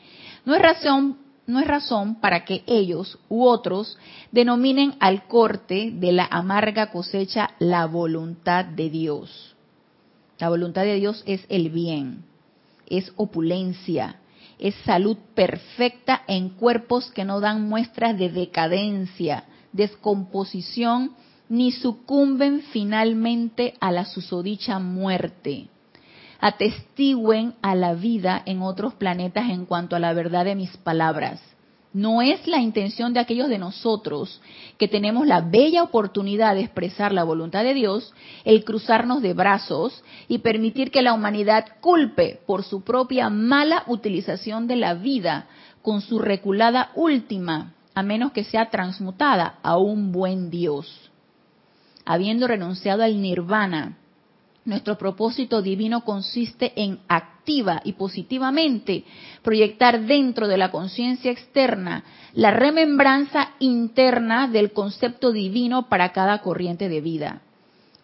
[0.45, 3.97] no es razón no es razón para que ellos u otros
[4.32, 9.58] denominen al corte de la amarga cosecha la voluntad de Dios.
[10.39, 12.23] La voluntad de Dios es el bien,
[12.88, 14.21] es opulencia,
[14.62, 19.43] es salud perfecta en cuerpos que no dan muestras de decadencia,
[19.74, 21.15] descomposición,
[21.50, 25.67] ni sucumben finalmente a la susodicha muerte.
[26.39, 31.41] Atestiguen a la vida en otros planetas en cuanto a la verdad de mis palabras.
[31.93, 34.41] No es la intención de aquellos de nosotros
[34.77, 38.13] que tenemos la bella oportunidad de expresar la voluntad de Dios,
[38.45, 44.67] el cruzarnos de brazos y permitir que la humanidad culpe por su propia mala utilización
[44.67, 45.47] de la vida
[45.82, 51.12] con su reculada última, a menos que sea transmutada a un buen Dios.
[52.06, 53.97] Habiendo renunciado al nirvana,
[54.65, 59.04] nuestro propósito divino consiste en activa y positivamente
[59.41, 66.89] proyectar dentro de la conciencia externa la remembranza interna del concepto divino para cada corriente
[66.89, 67.41] de vida.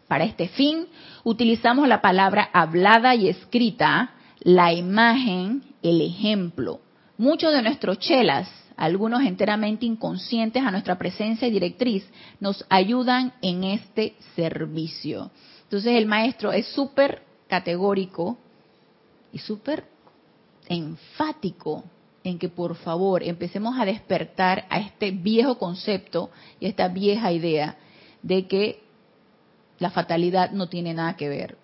[0.08, 0.88] Para este fin,
[1.24, 6.80] utilizamos la palabra hablada y escrita, la imagen, el ejemplo.
[7.18, 12.08] Muchos de nuestros chelas, algunos enteramente inconscientes a nuestra presencia y directriz,
[12.40, 15.32] nos ayudan en este servicio.
[15.68, 18.38] Entonces el maestro es súper categórico
[19.34, 19.84] y súper
[20.70, 21.84] enfático
[22.24, 26.30] en que por favor empecemos a despertar a este viejo concepto
[26.62, 27.78] y a esta vieja idea
[28.22, 28.82] de que
[29.80, 31.58] la fatalidad no tiene nada que ver.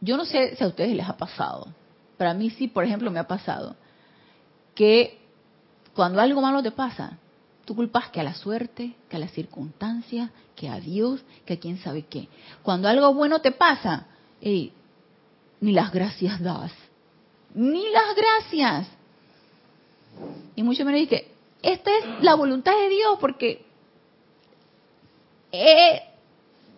[0.00, 1.74] Yo no sé si a ustedes les ha pasado,
[2.16, 3.74] pero a mí sí, por ejemplo, me ha pasado
[4.76, 5.18] que
[5.94, 7.18] cuando algo malo te pasa,
[7.68, 11.60] Tú culpas que a la suerte, que a las circunstancias, que a Dios, que a
[11.60, 12.26] quién sabe qué.
[12.62, 14.06] Cuando algo bueno te pasa,
[14.40, 14.72] ni
[15.60, 16.72] las gracias das.
[17.52, 18.88] Ni las gracias.
[20.56, 21.28] Y mucho menos dice,
[21.60, 23.66] esta es la voluntad de Dios porque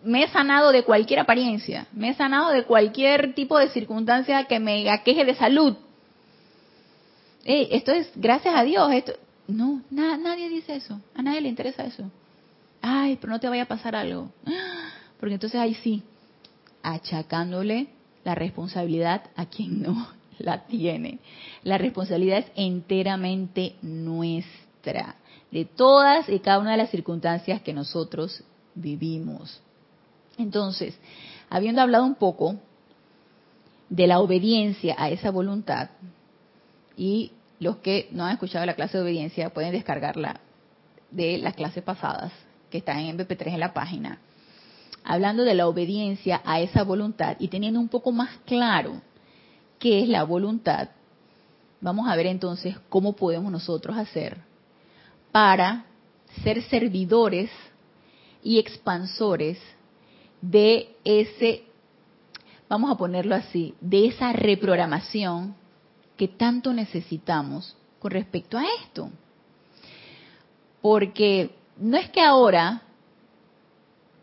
[0.03, 4.59] me he sanado de cualquier apariencia, me he sanado de cualquier tipo de circunstancia que
[4.59, 5.77] me aqueje de salud.
[7.45, 8.91] esto es gracias a Dios.
[8.91, 9.13] Esto,
[9.47, 10.99] no, nadie dice eso.
[11.15, 12.09] A nadie le interesa eso.
[12.81, 14.31] Ay, pero no te vaya a pasar algo.
[15.19, 16.03] Porque entonces ahí sí,
[16.81, 17.87] achacándole
[18.23, 20.07] la responsabilidad a quien no
[20.39, 21.19] la tiene.
[21.63, 25.15] La responsabilidad es enteramente nuestra,
[25.51, 29.61] de todas y cada una de las circunstancias que nosotros vivimos.
[30.37, 30.97] Entonces,
[31.49, 32.55] habiendo hablado un poco
[33.89, 35.89] de la obediencia a esa voluntad,
[36.97, 37.31] y
[37.61, 40.39] los que no han escuchado la clase de obediencia pueden descargarla
[41.11, 42.33] de las clases pasadas,
[42.71, 44.17] que están en MP3 en la página,
[45.03, 48.99] hablando de la obediencia a esa voluntad y teniendo un poco más claro
[49.77, 50.89] qué es la voluntad,
[51.81, 54.39] vamos a ver entonces cómo podemos nosotros hacer
[55.31, 55.85] para
[56.43, 57.51] ser servidores
[58.41, 59.59] y expansores
[60.41, 61.65] de ese,
[62.67, 65.60] vamos a ponerlo así, de esa reprogramación
[66.21, 69.09] que tanto necesitamos con respecto a esto.
[70.79, 72.83] Porque no es que ahora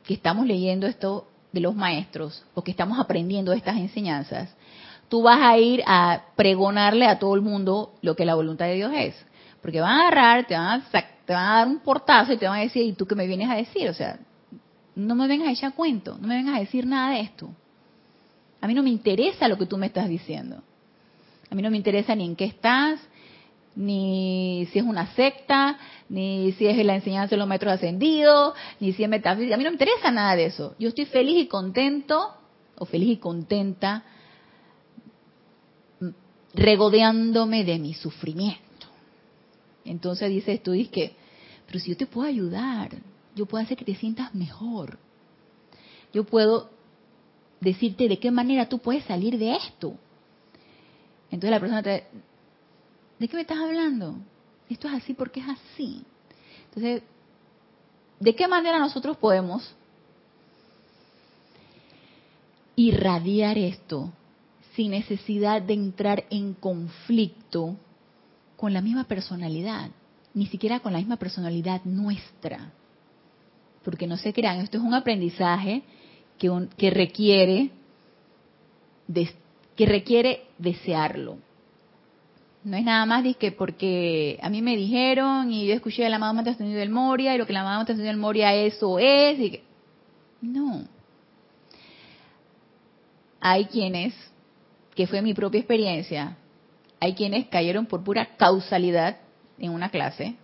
[0.05, 4.55] que estamos leyendo esto de los maestros o que estamos aprendiendo estas enseñanzas,
[5.09, 8.75] tú vas a ir a pregonarle a todo el mundo lo que la voluntad de
[8.75, 9.17] Dios es.
[9.61, 10.85] Porque van a agarrar, te van a,
[11.27, 13.27] te van a dar un portazo y te van a decir, ¿y tú qué me
[13.27, 13.89] vienes a decir?
[13.89, 14.21] O sea,
[14.95, 17.51] no me vengas a echar cuento, no me vengas a decir nada de esto.
[18.61, 20.63] A mí no me interesa lo que tú me estás diciendo.
[21.51, 23.01] A mí no me interesa ni en qué estás,
[23.75, 25.79] ni si es una secta,
[26.09, 29.55] ni si es la enseñanza de los maestros ascendidos, ni si es metafísica.
[29.55, 30.75] A mí no me interesa nada de eso.
[30.79, 32.35] Yo estoy feliz y contento,
[32.77, 34.05] o feliz y contenta,
[36.55, 38.89] regodeándome de mi sufrimiento.
[39.85, 41.13] Entonces dices tú, dices que,
[41.67, 42.91] pero si yo te puedo ayudar,
[43.35, 44.99] yo puedo hacer que te sientas mejor.
[46.13, 46.71] Yo puedo
[47.61, 49.95] decirte de qué manera tú puedes salir de esto.
[51.31, 52.05] Entonces la persona te,
[53.19, 54.17] ¿de qué me estás hablando?
[54.69, 56.03] Esto es así porque es así.
[56.67, 57.03] Entonces,
[58.21, 59.75] ¿de qué manera nosotros podemos
[62.77, 64.13] irradiar esto
[64.75, 67.77] sin necesidad de entrar en conflicto
[68.57, 69.91] con la misma personalidad,
[70.35, 72.73] ni siquiera con la misma personalidad nuestra?
[73.85, 75.83] Porque no se crean, esto es un aprendizaje
[76.39, 77.71] que, que requiere
[79.07, 79.35] de,
[79.79, 81.39] que requiere desearlo.
[82.65, 86.17] No es nada más que porque a mí me dijeron y yo escuché a la
[86.17, 89.39] amado Maestro del Moria y lo que la amado Maestro del Moria eso es.
[89.39, 89.61] Y
[90.41, 90.83] No.
[93.41, 94.15] Hay quienes,
[94.97, 96.37] que fue mi propia experiencia,
[96.99, 99.19] hay quienes cayeron por pura causalidad
[99.61, 100.35] en una clase,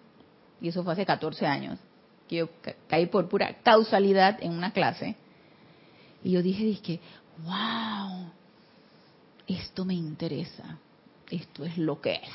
[0.61, 1.81] y eso fue hace 14 años,
[2.29, 2.49] que yo
[2.87, 5.17] caí por pura causalidad en una clase,
[6.23, 7.01] y yo dije, dije,
[7.45, 8.31] wow,
[9.47, 10.79] esto me interesa,
[11.31, 12.31] esto es lo que es.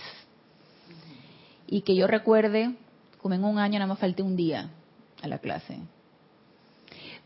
[1.67, 2.75] Y que yo recuerde,
[3.21, 4.69] como en un año nada más falté un día
[5.21, 5.77] a la clase.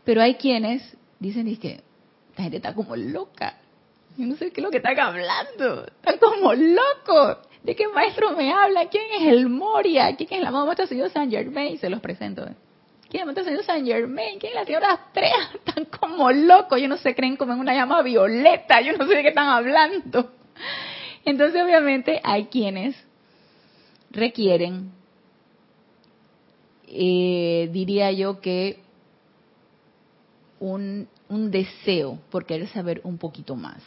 [0.04, 1.82] Pero hay quienes dicen, que
[2.36, 3.58] la gente está como loca.
[4.16, 5.86] Yo no sé qué es lo que están hablando.
[5.86, 7.38] Están como locos.
[7.62, 8.88] ¿De qué maestro me habla?
[8.88, 10.14] ¿Quién es el Moria?
[10.16, 11.78] ¿Quién es la mamá de Señor San Germain?
[11.78, 12.44] Se los presento.
[12.44, 12.56] ¿Quién
[13.14, 14.38] es el Señor San Germain?
[14.38, 15.50] ¿Quién es la señora Astrea?
[15.54, 19.14] Están como locos, ellos no se creen como en una llama violeta, yo no sé
[19.14, 20.32] de qué están hablando.
[21.24, 22.96] Entonces, obviamente, hay quienes
[24.10, 24.90] requieren,
[26.86, 28.80] eh, diría yo que
[30.60, 33.82] un, un deseo por querer saber un poquito más.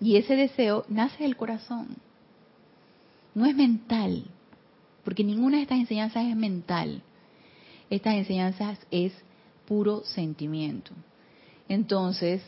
[0.00, 1.96] Y ese deseo nace del corazón,
[3.34, 4.24] no es mental,
[5.04, 7.02] porque ninguna de estas enseñanzas es mental
[7.94, 9.12] estas enseñanzas es
[9.66, 10.92] puro sentimiento.
[11.68, 12.42] Entonces,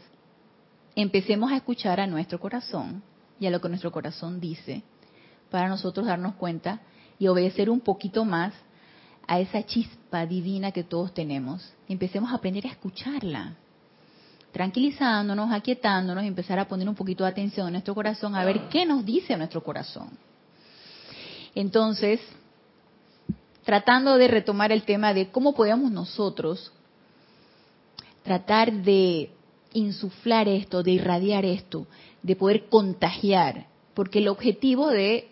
[0.95, 3.03] empecemos a escuchar a nuestro corazón
[3.39, 4.83] y a lo que nuestro corazón dice
[5.51, 6.81] para nosotros darnos cuenta
[7.19, 8.53] y obedecer un poquito más
[9.27, 11.73] a esa chispa divina que todos tenemos.
[11.89, 13.55] empecemos a aprender a escucharla,
[14.53, 18.87] tranquilizándonos, aquietándonos empezar a poner un poquito de atención a nuestro corazón, a ver qué
[18.87, 20.11] nos dice nuestro corazón.
[21.55, 22.21] Entonces,
[23.67, 26.73] tratando de retomar el tema de cómo podemos nosotros
[28.23, 29.33] tratar de
[29.73, 31.89] insuflar esto, de irradiar esto,
[32.23, 35.29] de poder contagiar, porque el objetivo de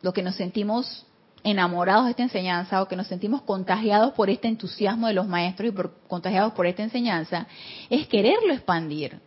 [0.00, 1.06] lo que nos sentimos
[1.42, 5.68] enamorados de esta enseñanza o que nos sentimos contagiados por este entusiasmo de los maestros
[5.68, 7.46] y por, contagiados por esta enseñanza
[7.90, 9.20] es quererlo expandir,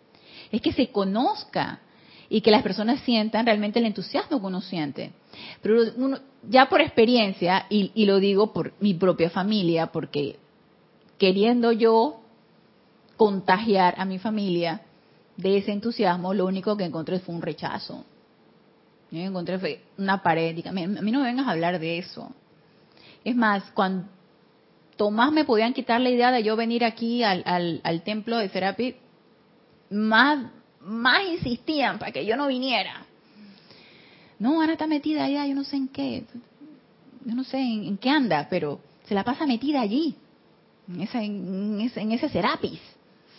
[0.52, 1.82] es que se conozca
[2.28, 5.12] y que las personas sientan realmente el entusiasmo que uno siente.
[5.62, 10.38] Pero uno, ya por experiencia, y, lo digo por mi propia familia, porque
[11.18, 12.22] queriendo yo
[13.18, 14.82] contagiar a mi familia
[15.36, 18.06] de ese entusiasmo, lo único que encontré fue un rechazo.
[19.12, 20.66] Yo encontré una pared.
[20.66, 22.30] a mí, no me vengas a hablar de eso.
[23.24, 24.08] Es más, cuando
[25.12, 28.96] más me podían quitar la idea de yo venir aquí al, al, templo de Serapi,
[29.90, 33.07] más, más insistían para que yo no viniera.
[34.40, 36.26] No, Ana está metida allá, yo no sé en qué,
[37.26, 40.16] yo no sé en, qué anda, pero se la pasa metida allí,
[40.88, 42.80] en, esa, en, ese, en ese serapis.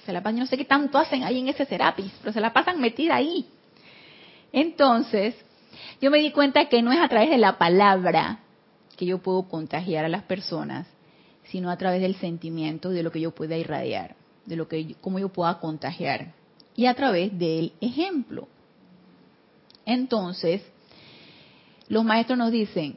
[0.05, 2.41] Se la pasa, yo no sé qué tanto hacen ahí en ese serapis, pero se
[2.41, 3.47] la pasan metida ahí.
[4.53, 5.35] Entonces,
[6.01, 8.41] yo me di cuenta que no es a través de la palabra
[8.97, 10.87] que yo puedo contagiar a las personas,
[11.45, 15.19] sino a través del sentimiento de lo que yo pueda irradiar, de lo que cómo
[15.19, 16.33] yo pueda contagiar
[16.79, 18.47] y a través del ejemplo.
[19.85, 20.63] Entonces,
[21.89, 22.97] los maestros nos dicen,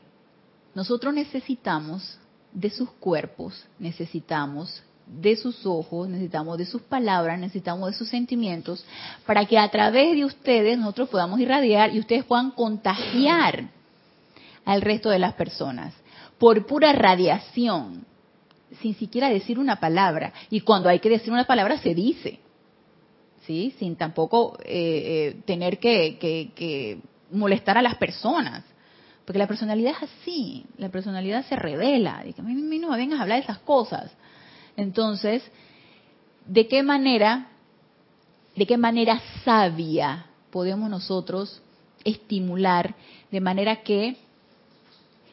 [0.75, 2.17] nosotros necesitamos
[2.53, 8.85] de sus cuerpos, necesitamos de sus ojos, necesitamos de sus palabras, necesitamos de sus sentimientos,
[9.25, 13.69] para que a través de ustedes nosotros podamos irradiar y ustedes puedan contagiar
[14.63, 15.93] al resto de las personas
[16.37, 18.05] por pura radiación,
[18.81, 20.33] sin siquiera decir una palabra.
[20.49, 22.39] Y cuando hay que decir una palabra se dice,
[23.45, 23.75] ¿sí?
[23.77, 26.99] Sin tampoco eh, eh, tener que
[27.31, 28.63] molestar a las personas.
[29.26, 32.24] Porque la personalidad es así, la personalidad se revela.
[32.24, 34.11] Dice, a mí no me vengas a hablar de esas cosas.
[34.76, 35.43] Entonces,
[36.45, 37.49] ¿de qué manera,
[38.55, 41.61] de qué manera sabia podemos nosotros
[42.03, 42.95] estimular
[43.32, 44.17] de manera que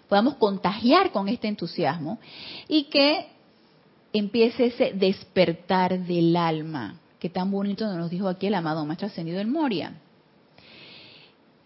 [0.08, 2.18] podamos contagiar con este entusiasmo
[2.66, 3.26] y que
[4.12, 9.38] empiece ese despertar del alma, que tan bonito nos dijo aquí el amado Maestro Ascendido
[9.38, 9.94] del Moria.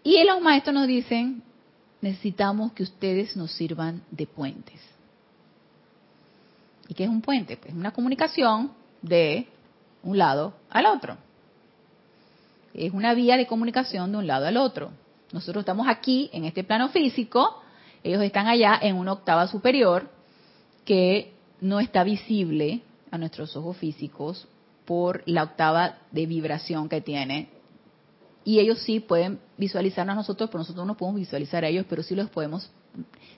[0.03, 1.43] Y los maestros nos dicen,
[2.03, 4.79] necesitamos que ustedes nos sirvan de puentes.
[6.89, 7.55] ¿Y qué es un puente?
[7.55, 9.47] Pues una comunicación de
[10.03, 11.15] un lado al otro.
[12.73, 14.91] Es una vía de comunicación de un lado al otro.
[15.31, 17.61] Nosotros estamos aquí en este plano físico,
[18.03, 20.09] ellos están allá en una octava superior
[20.83, 21.31] que
[21.61, 22.81] no está visible
[23.11, 24.45] a nuestros ojos físicos
[24.83, 27.47] por la octava de vibración que tiene
[28.45, 32.03] y ellos sí pueden visualizarnos a nosotros, pero nosotros no podemos visualizar a ellos, pero
[32.03, 32.69] sí los podemos,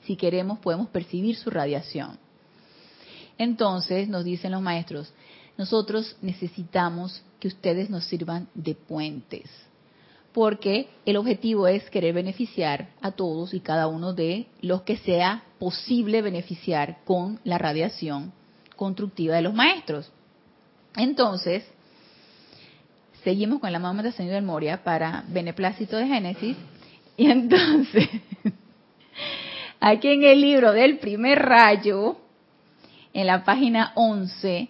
[0.05, 2.17] si queremos, podemos percibir su radiación.
[3.37, 5.13] Entonces, nos dicen los maestros,
[5.57, 9.49] nosotros necesitamos que ustedes nos sirvan de puentes,
[10.33, 15.43] porque el objetivo es querer beneficiar a todos y cada uno de los que sea
[15.59, 18.33] posible beneficiar con la radiación
[18.75, 20.11] constructiva de los maestros.
[20.95, 21.63] Entonces,
[23.25, 26.55] seguimos con la mamá Señor del Moria para beneplácito de Génesis.
[27.17, 28.07] Y entonces,
[29.79, 32.17] aquí en el libro del primer rayo,
[33.13, 34.69] en la página 11,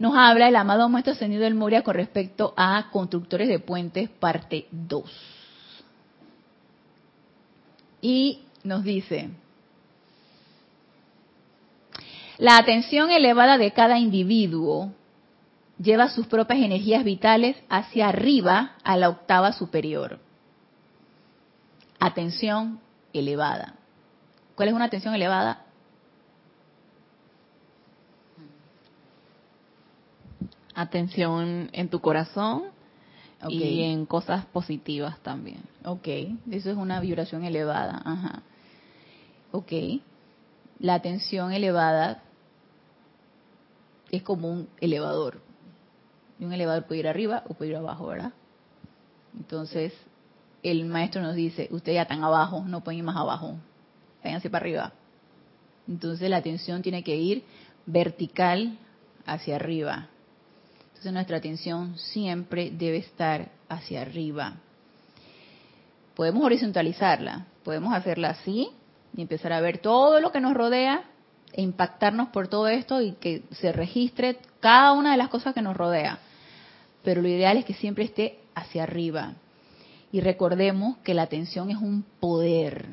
[0.00, 4.66] nos habla el amado Maestro Ascendido del Moria con respecto a constructores de puentes, parte
[4.72, 5.04] 2.
[8.02, 9.30] Y nos dice,
[12.38, 14.92] la atención elevada de cada individuo
[15.78, 20.18] lleva sus propias energías vitales hacia arriba a la octava superior.
[21.98, 22.80] Atención
[23.12, 23.74] elevada.
[24.54, 25.62] ¿Cuál es una atención elevada?
[30.74, 32.64] Atención en tu corazón
[33.48, 35.62] y en cosas positivas también.
[35.84, 36.08] Ok,
[36.50, 38.02] eso es una vibración elevada.
[38.04, 38.42] Ajá.
[39.52, 39.72] Ok,
[40.80, 42.22] la atención elevada
[44.10, 45.40] es como un elevador
[46.40, 48.32] un elevador puede ir arriba o puede ir abajo, ¿verdad?
[49.36, 49.92] Entonces,
[50.62, 53.56] el maestro nos dice, ustedes ya están abajo, no pueden ir más abajo,
[54.22, 54.92] váyanse para arriba.
[55.86, 57.44] Entonces la atención tiene que ir
[57.86, 58.78] vertical
[59.26, 60.08] hacia arriba.
[60.88, 64.54] Entonces nuestra atención siempre debe estar hacia arriba.
[66.14, 68.70] Podemos horizontalizarla, podemos hacerla así
[69.14, 71.04] y empezar a ver todo lo que nos rodea
[71.56, 75.76] impactarnos por todo esto y que se registre cada una de las cosas que nos
[75.76, 76.18] rodea.
[77.02, 79.34] Pero lo ideal es que siempre esté hacia arriba.
[80.12, 82.86] Y recordemos que la atención es un poder,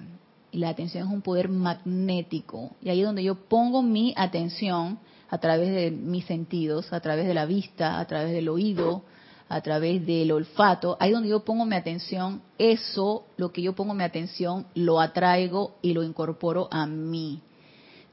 [0.52, 2.72] y la atención es un poder magnético.
[2.82, 5.00] Y ahí es donde yo pongo mi atención
[5.30, 9.04] a través de mis sentidos, a través de la vista, a través del oído,
[9.52, 13.94] a través del olfato, ahí donde yo pongo mi atención, eso, lo que yo pongo
[13.94, 17.42] mi atención, lo atraigo y lo incorporo a mí.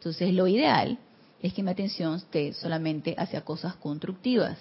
[0.09, 0.97] Entonces lo ideal
[1.43, 4.57] es que mi atención esté solamente hacia cosas constructivas.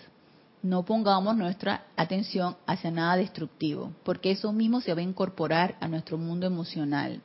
[0.62, 5.88] No pongamos nuestra atención hacia nada destructivo, porque eso mismo se va a incorporar a
[5.88, 7.22] nuestro mundo emocional.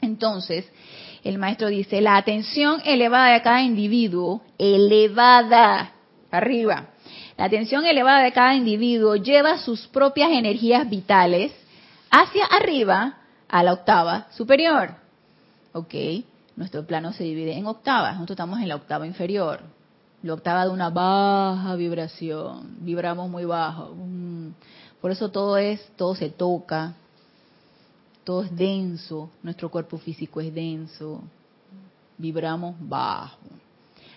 [0.00, 0.64] Entonces,
[1.24, 5.90] el maestro dice, la atención elevada de cada individuo, elevada,
[6.30, 6.90] arriba,
[7.36, 11.50] la atención elevada de cada individuo lleva sus propias energías vitales
[12.12, 13.18] hacia arriba
[13.48, 14.94] a la octava superior.
[15.72, 15.94] ¿Ok?
[16.56, 18.14] Nuestro plano se divide en octavas.
[18.14, 19.60] Nosotros estamos en la octava inferior,
[20.22, 23.94] la octava de una baja vibración, vibramos muy bajo.
[23.94, 24.52] Mm.
[25.00, 26.94] Por eso todo es, todo se toca,
[28.24, 31.22] todo es denso, nuestro cuerpo físico es denso,
[32.16, 33.38] vibramos bajo.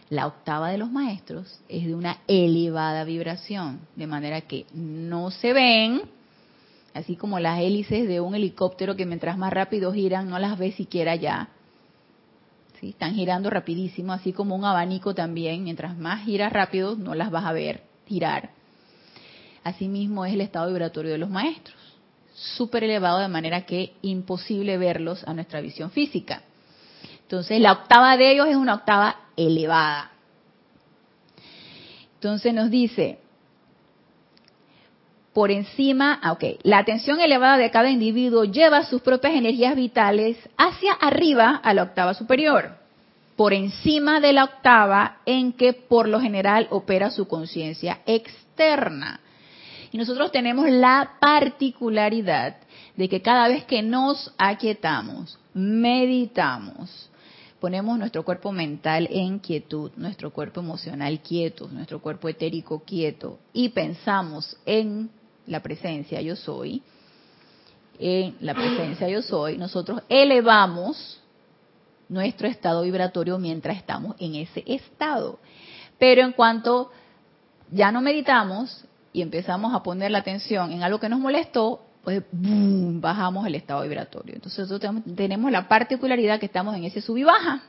[0.10, 5.52] La octava de los maestros es de una elevada vibración, de manera que no se
[5.52, 6.04] ven,
[6.94, 10.76] así como las hélices de un helicóptero que mientras más rápido giran no las ves
[10.76, 11.50] siquiera ya.
[12.82, 17.46] Están girando rapidísimo, así como un abanico también, mientras más giras rápido no las vas
[17.46, 18.52] a ver girar.
[19.64, 21.76] Asimismo es el estado vibratorio de los maestros,
[22.34, 26.44] súper elevado de manera que imposible verlos a nuestra visión física.
[27.24, 30.12] Entonces la octava de ellos es una octava elevada.
[32.16, 33.20] Entonces nos dice,
[35.38, 40.36] por encima, ah, ok, la atención elevada de cada individuo lleva sus propias energías vitales
[40.58, 42.72] hacia arriba a la octava superior,
[43.36, 49.20] por encima de la octava en que por lo general opera su conciencia externa.
[49.92, 52.56] Y nosotros tenemos la particularidad
[52.96, 57.12] de que cada vez que nos aquietamos, meditamos,
[57.60, 63.70] ponemos nuestro cuerpo mental en quietud, nuestro cuerpo emocional quieto, nuestro cuerpo etérico quieto y
[63.70, 65.12] pensamos en
[65.48, 66.84] la presencia yo soy,
[68.00, 71.20] en la presencia yo soy, nosotros elevamos
[72.10, 75.40] nuestro estado vibratorio mientras estamos en ese estado.
[75.98, 76.92] Pero en cuanto
[77.72, 82.24] ya no meditamos y empezamos a poner la atención en algo que nos molestó, pues
[82.32, 84.36] bajamos el estado vibratorio.
[84.36, 87.64] Entonces nosotros tenemos la particularidad que estamos en ese sub y baja.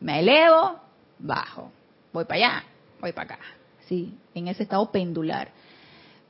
[0.00, 0.80] Me elevo,
[1.18, 1.70] bajo.
[2.12, 2.64] Voy para allá,
[3.00, 3.44] voy para acá.
[3.86, 5.50] Sí, en ese estado pendular.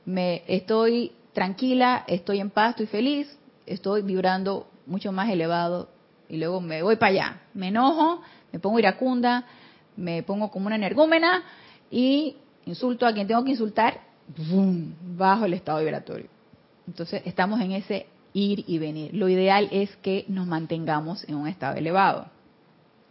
[0.07, 5.89] Me estoy tranquila, estoy en paz, estoy feliz, estoy vibrando mucho más elevado
[6.29, 7.41] y luego me voy para allá.
[7.53, 8.21] Me enojo,
[8.53, 9.43] me pongo iracunda,
[9.97, 11.43] me pongo como una energúmena
[11.91, 13.99] y insulto a quien tengo que insultar,
[15.17, 16.29] bajo el estado vibratorio.
[16.87, 19.13] Entonces estamos en ese ir y venir.
[19.13, 22.27] Lo ideal es que nos mantengamos en un estado elevado.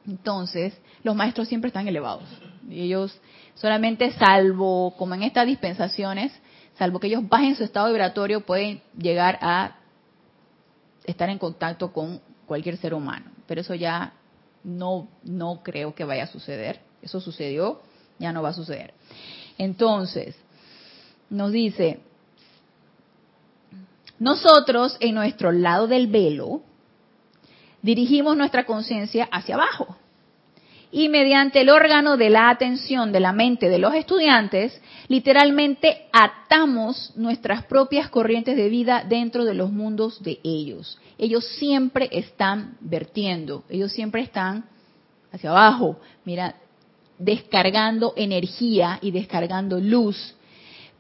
[0.07, 0.73] Entonces,
[1.03, 2.25] los maestros siempre están elevados.
[2.71, 3.21] Y ellos
[3.55, 6.33] solamente salvo, como en estas dispensaciones,
[6.79, 9.77] salvo que ellos bajen su estado vibratorio, pueden llegar a
[11.05, 13.27] estar en contacto con cualquier ser humano.
[13.47, 14.13] Pero eso ya
[14.65, 16.81] no, no creo que vaya a suceder.
[17.03, 17.81] Eso sucedió,
[18.19, 18.93] ya no va a suceder.
[19.59, 20.37] Entonces,
[21.31, 22.01] nos dice,
[24.19, 26.63] nosotros, en nuestro lado del velo,
[27.83, 29.97] dirigimos nuestra conciencia hacia abajo.
[30.97, 37.13] Y mediante el órgano de la atención de la mente de los estudiantes, literalmente atamos
[37.17, 40.99] nuestras propias corrientes de vida dentro de los mundos de ellos.
[41.19, 44.65] Ellos siempre están vertiendo, ellos siempre están
[45.31, 46.55] hacia abajo, mira,
[47.19, 50.35] descargando energía y descargando luz.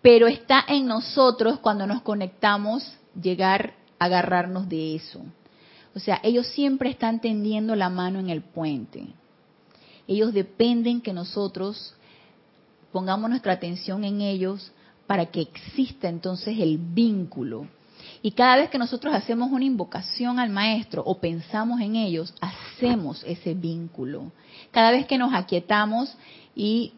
[0.02, 5.22] Pero está en nosotros cuando nos conectamos llegar a agarrarnos de eso.
[5.94, 9.06] O sea, ellos siempre están tendiendo la mano en el puente.
[10.08, 11.94] Ellos dependen que nosotros
[12.92, 14.72] pongamos nuestra atención en ellos
[15.06, 17.68] para que exista entonces el vínculo.
[18.22, 23.22] Y cada vez que nosotros hacemos una invocación al maestro o pensamos en ellos, hacemos
[23.24, 24.32] ese vínculo.
[24.70, 26.14] Cada vez que nos aquietamos
[26.54, 26.92] y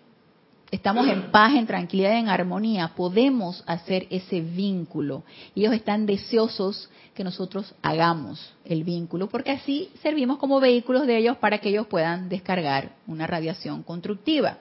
[0.70, 5.24] estamos en paz, en tranquilidad, en armonía, podemos hacer ese vínculo.
[5.54, 11.16] Y ellos están deseosos que nosotros hagamos el vínculo, porque así servimos como vehículos de
[11.16, 14.58] ellos para que ellos puedan descargar una radiación constructiva.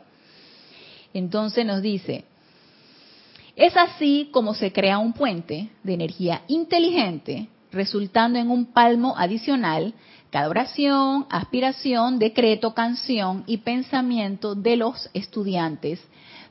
[1.14, 2.26] Entonces nos dice,
[3.55, 9.93] es así como se crea un puente de energía inteligente, resultando en un palmo adicional
[10.32, 16.01] cada oración, aspiración, decreto, canción y pensamiento de los estudiantes,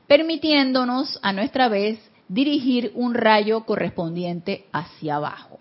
[0.06, 1.98] permitiéndonos a nuestra vez
[2.28, 5.58] dirigir un rayo correspondiente hacia abajo.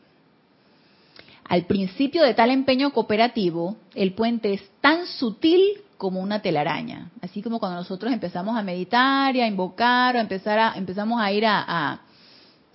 [1.47, 5.61] Al principio de tal empeño cooperativo, el puente es tan sutil
[5.97, 10.57] como una telaraña, así como cuando nosotros empezamos a meditar y a invocar o empezar
[10.57, 12.01] a, empezamos a ir a,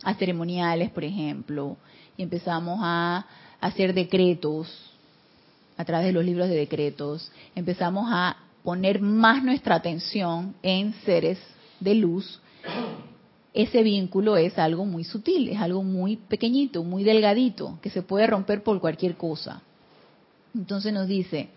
[0.02, 1.76] a ceremoniales, por ejemplo,
[2.16, 3.26] y empezamos a
[3.60, 4.89] hacer decretos,
[5.80, 11.38] a través de los libros de decretos, empezamos a poner más nuestra atención en seres
[11.80, 12.38] de luz,
[13.54, 18.26] ese vínculo es algo muy sutil, es algo muy pequeñito, muy delgadito, que se puede
[18.26, 19.62] romper por cualquier cosa.
[20.54, 21.48] Entonces nos dice,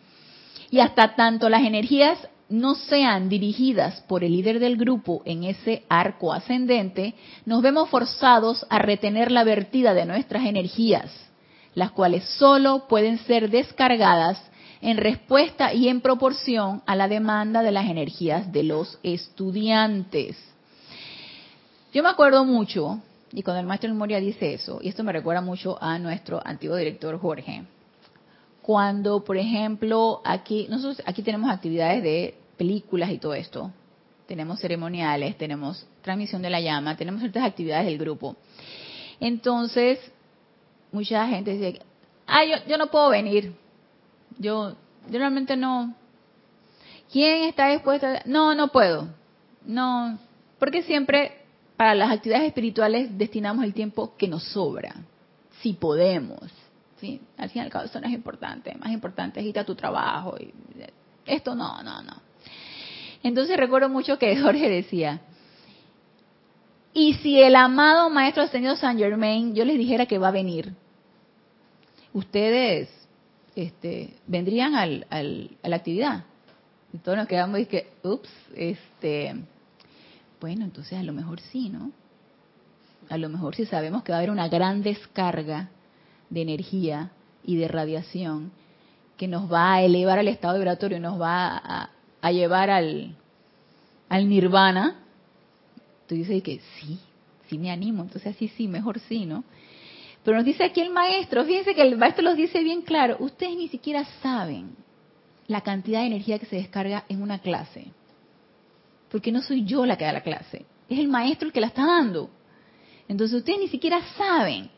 [0.71, 2.17] y hasta tanto las energías
[2.47, 7.13] no sean dirigidas por el líder del grupo en ese arco ascendente,
[7.45, 11.11] nos vemos forzados a retener la vertida de nuestras energías
[11.75, 14.41] las cuales solo pueden ser descargadas
[14.81, 20.37] en respuesta y en proporción a la demanda de las energías de los estudiantes.
[21.93, 22.99] Yo me acuerdo mucho
[23.35, 26.75] Y cuando el maestro Moria dice eso, y esto me recuerda mucho a nuestro antiguo
[26.75, 27.63] director Jorge,
[28.61, 33.71] cuando, por ejemplo, aquí, nosotros aquí tenemos actividades de películas y todo esto,
[34.27, 38.35] tenemos ceremoniales, tenemos transmisión de la llama, tenemos ciertas actividades del grupo.
[39.19, 39.99] Entonces,
[40.93, 41.81] mucha gente dice,
[42.25, 43.53] ah, yo, yo no puedo venir,
[44.37, 44.75] yo,
[45.09, 45.93] yo realmente no.
[47.11, 48.07] ¿Quién está dispuesto?
[48.25, 49.09] No, no puedo.
[49.65, 50.17] No,
[50.59, 51.43] porque siempre
[51.75, 54.95] para las actividades espirituales destinamos el tiempo que nos sobra,
[55.61, 56.39] si podemos.
[57.01, 57.21] ¿sí?
[57.37, 59.75] Al fin y al cabo eso no es importante, más importante es ir a tu
[59.75, 60.35] trabajo.
[60.39, 60.53] Y
[61.25, 62.13] esto no, no, no.
[63.23, 65.21] Entonces recuerdo mucho que Jorge decía,
[66.93, 70.73] y si el amado Maestro Ascendido San Germain, yo les dijera que va a venir,
[72.13, 72.89] ustedes
[73.55, 76.25] este, vendrían al, a la actividad.
[76.93, 79.35] Y todos nos quedamos y que, ups, este,
[80.39, 81.91] bueno, entonces a lo mejor sí, ¿no?
[83.09, 85.69] A lo mejor si sabemos que va a haber una gran descarga
[86.29, 87.11] de energía
[87.43, 88.51] y de radiación
[89.17, 91.89] que nos va a elevar al estado vibratorio, nos va
[92.21, 93.15] a, llevar al,
[94.09, 94.95] al nirvana,
[96.07, 96.99] tú dices que sí,
[97.49, 99.43] sí me animo, entonces así sí, mejor sí, ¿no?
[100.23, 103.57] Pero nos dice aquí el maestro, fíjense que el maestro los dice bien claro, ustedes
[103.57, 104.75] ni siquiera saben
[105.47, 107.87] la cantidad de energía que se descarga en una clase.
[109.11, 111.67] Porque no soy yo la que da la clase, es el maestro el que la
[111.67, 112.29] está dando.
[113.07, 114.69] Entonces ustedes ni siquiera saben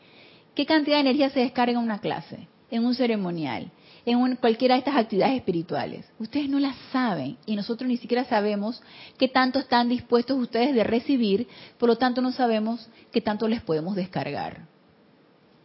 [0.54, 3.70] qué cantidad de energía se descarga en una clase, en un ceremonial,
[4.04, 6.06] en cualquiera de estas actividades espirituales.
[6.18, 8.82] Ustedes no las saben y nosotros ni siquiera sabemos
[9.16, 11.46] qué tanto están dispuestos ustedes de recibir,
[11.78, 14.75] por lo tanto no sabemos qué tanto les podemos descargar.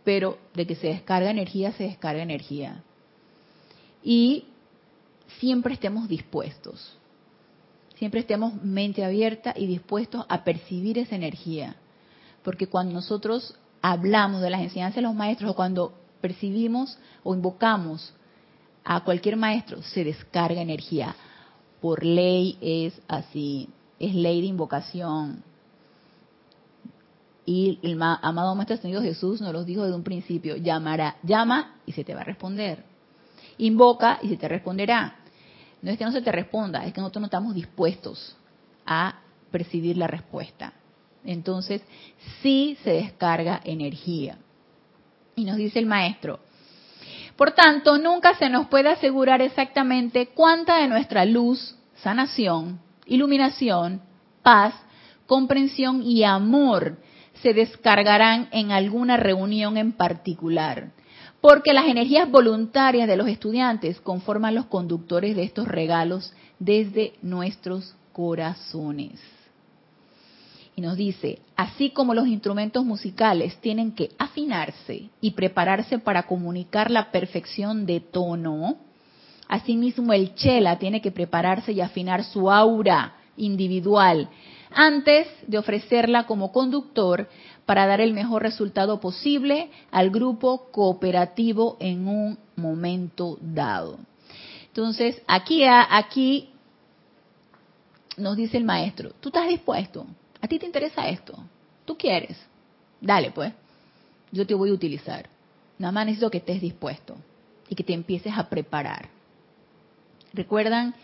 [0.03, 2.83] Pero de que se descarga energía, se descarga energía.
[4.03, 4.45] Y
[5.39, 6.97] siempre estemos dispuestos,
[7.95, 11.75] siempre estemos mente abierta y dispuestos a percibir esa energía.
[12.43, 18.13] Porque cuando nosotros hablamos de las enseñanzas de los maestros o cuando percibimos o invocamos
[18.83, 21.15] a cualquier maestro, se descarga energía.
[21.79, 25.43] Por ley es así, es ley de invocación.
[27.45, 31.91] Y el amado Maestro Señor Jesús nos lo dijo desde un principio, llamará, llama y
[31.93, 32.83] se te va a responder.
[33.57, 35.15] Invoca y se te responderá.
[35.81, 38.35] No es que no se te responda, es que nosotros no estamos dispuestos
[38.85, 40.73] a percibir la respuesta.
[41.23, 41.81] Entonces,
[42.41, 44.37] sí se descarga energía.
[45.35, 46.39] Y nos dice el maestro,
[47.35, 54.01] por tanto, nunca se nos puede asegurar exactamente cuánta de nuestra luz, sanación, iluminación,
[54.43, 54.75] paz,
[55.25, 56.97] comprensión y amor
[57.41, 60.91] se descargarán en alguna reunión en particular
[61.41, 67.95] porque las energías voluntarias de los estudiantes conforman los conductores de estos regalos desde nuestros
[68.13, 69.19] corazones.
[70.75, 76.91] Y nos dice, así como los instrumentos musicales tienen que afinarse y prepararse para comunicar
[76.91, 78.77] la perfección de tono,
[79.47, 84.29] asimismo el chela tiene que prepararse y afinar su aura individual
[84.73, 87.27] antes de ofrecerla como conductor
[87.65, 93.99] para dar el mejor resultado posible al grupo cooperativo en un momento dado.
[94.67, 96.49] Entonces, aquí, aquí
[98.17, 100.05] nos dice el maestro, ¿tú estás dispuesto?
[100.41, 101.37] ¿A ti te interesa esto?
[101.85, 102.37] ¿Tú quieres?
[102.99, 103.53] Dale, pues.
[104.31, 105.29] Yo te voy a utilizar.
[105.77, 107.15] Nada más necesito que estés dispuesto
[107.67, 109.09] y que te empieces a preparar.
[110.33, 110.95] ¿Recuerdan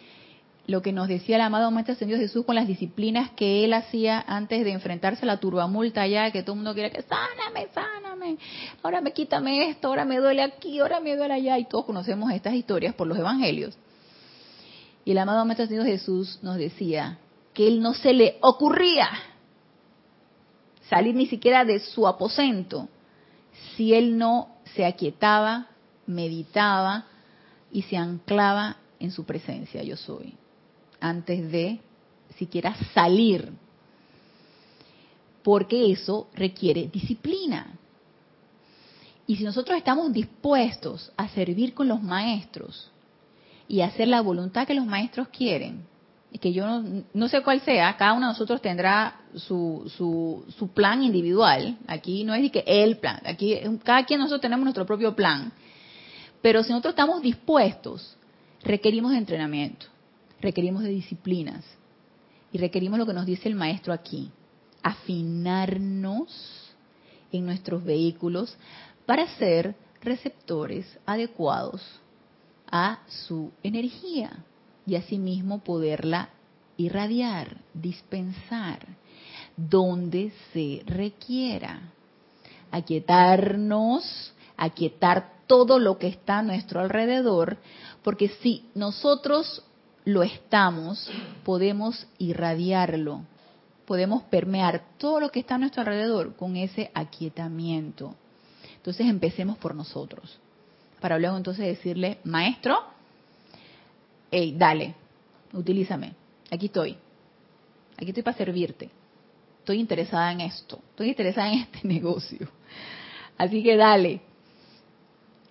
[0.68, 4.24] lo que nos decía el amado Maestro Señor Jesús con las disciplinas que él hacía
[4.28, 8.38] antes de enfrentarse a la turbamulta allá, que todo el mundo quiere que sáname, sáname,
[8.84, 12.32] ahora me quítame esto, ahora me duele aquí, ahora me duele allá, y todos conocemos
[12.34, 13.78] estas historias por los evangelios.
[15.06, 17.18] Y el amado Maestro Señor Jesús nos decía
[17.54, 19.10] que él no se le ocurría
[20.90, 22.90] salir ni siquiera de su aposento
[23.76, 25.68] si él no se aquietaba,
[26.06, 27.06] meditaba
[27.72, 30.36] y se anclaba en su presencia, yo soy
[31.00, 31.80] antes de
[32.38, 33.52] siquiera salir,
[35.44, 37.68] porque eso requiere disciplina.
[39.26, 42.90] Y si nosotros estamos dispuestos a servir con los maestros
[43.68, 45.86] y hacer la voluntad que los maestros quieren,
[46.40, 46.84] que yo
[47.14, 52.24] no, sé cuál sea, cada uno de nosotros tendrá su, su, su plan individual, aquí
[52.24, 55.52] no es de que el plan, aquí cada quien nosotros tenemos nuestro propio plan,
[56.42, 58.16] pero si nosotros estamos dispuestos,
[58.64, 59.88] requerimos entrenamiento
[60.42, 61.64] requerimos de disciplinas
[62.52, 64.32] y requerimos lo que nos dice el maestro aquí,
[64.84, 66.30] afinarnos
[67.32, 68.58] en nuestros vehículos
[69.06, 71.82] para ser receptores adecuados
[72.72, 74.44] a su energía
[74.86, 76.30] y asimismo poderla
[76.78, 78.86] irradiar, dispensar.
[79.58, 81.92] donde se requiera.
[82.72, 87.58] Aquietarnos, aquietar todo lo que está a nuestro alrededor,
[88.04, 89.64] porque si nosotros
[90.08, 91.12] lo estamos,
[91.44, 93.24] podemos irradiarlo,
[93.86, 98.16] podemos permear todo lo que está a nuestro alrededor con ese aquietamiento.
[98.78, 100.40] Entonces empecemos por nosotros.
[101.02, 102.80] Para luego entonces decirle, maestro,
[104.32, 104.96] hey, dale,
[105.52, 106.14] utilízame,
[106.50, 106.96] aquí estoy,
[107.98, 108.90] aquí estoy para servirte,
[109.60, 112.48] estoy interesada en esto, estoy interesada en este negocio.
[113.38, 114.22] Así que dale.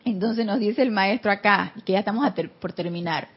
[0.03, 2.27] Entonces nos dice el maestro acá, que ya estamos
[2.59, 3.36] por terminar.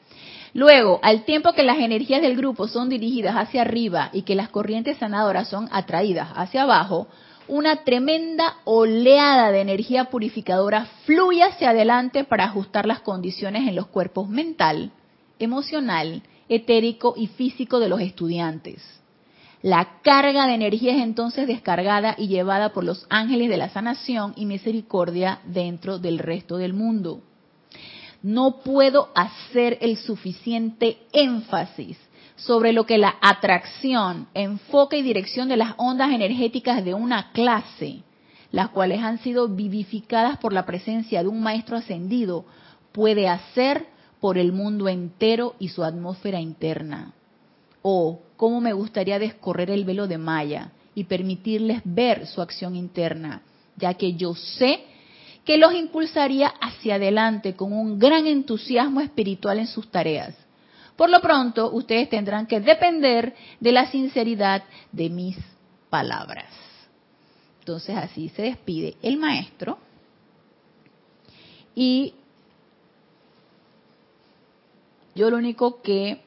[0.54, 4.50] Luego, al tiempo que las energías del grupo son dirigidas hacia arriba y que las
[4.50, 7.08] corrientes sanadoras son atraídas hacia abajo,
[7.48, 13.88] una tremenda oleada de energía purificadora fluye hacia adelante para ajustar las condiciones en los
[13.88, 14.92] cuerpos mental,
[15.40, 18.82] emocional, etérico y físico de los estudiantes.
[19.62, 24.34] La carga de energía es entonces descargada y llevada por los ángeles de la sanación
[24.36, 27.22] y misericordia dentro del resto del mundo.
[28.22, 31.98] No puedo hacer el suficiente énfasis
[32.36, 38.02] sobre lo que la atracción, enfoque y dirección de las ondas energéticas de una clase,
[38.52, 42.46] las cuales han sido vivificadas por la presencia de un maestro ascendido,
[42.92, 43.88] puede hacer
[44.20, 47.14] por el mundo entero y su atmósfera interna.
[47.82, 53.42] O cómo me gustaría descorrer el velo de Maya y permitirles ver su acción interna,
[53.78, 54.84] ya que yo sé
[55.50, 60.36] que los impulsaría hacia adelante con un gran entusiasmo espiritual en sus tareas
[61.00, 65.38] por lo pronto, ustedes tendrán que depender de la sinceridad de mis
[65.90, 66.52] palabras.
[67.60, 69.78] Entonces así se despide el maestro
[71.74, 72.16] y
[75.16, 76.22] yo lo único que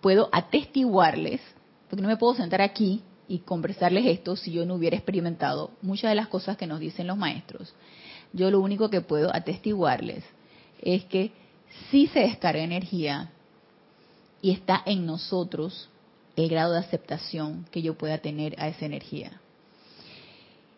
[0.00, 1.40] puedo atestiguarles,
[1.88, 6.10] porque no me puedo sentar aquí y conversarles esto si yo no hubiera experimentado muchas
[6.10, 7.72] de las cosas que nos dicen los maestros.
[8.32, 10.24] Yo lo único que puedo atestiguarles
[10.80, 11.32] es que
[11.90, 13.30] si se descarga energía
[14.42, 15.88] y está en nosotros
[16.36, 19.40] el grado de aceptación que yo pueda tener a esa energía.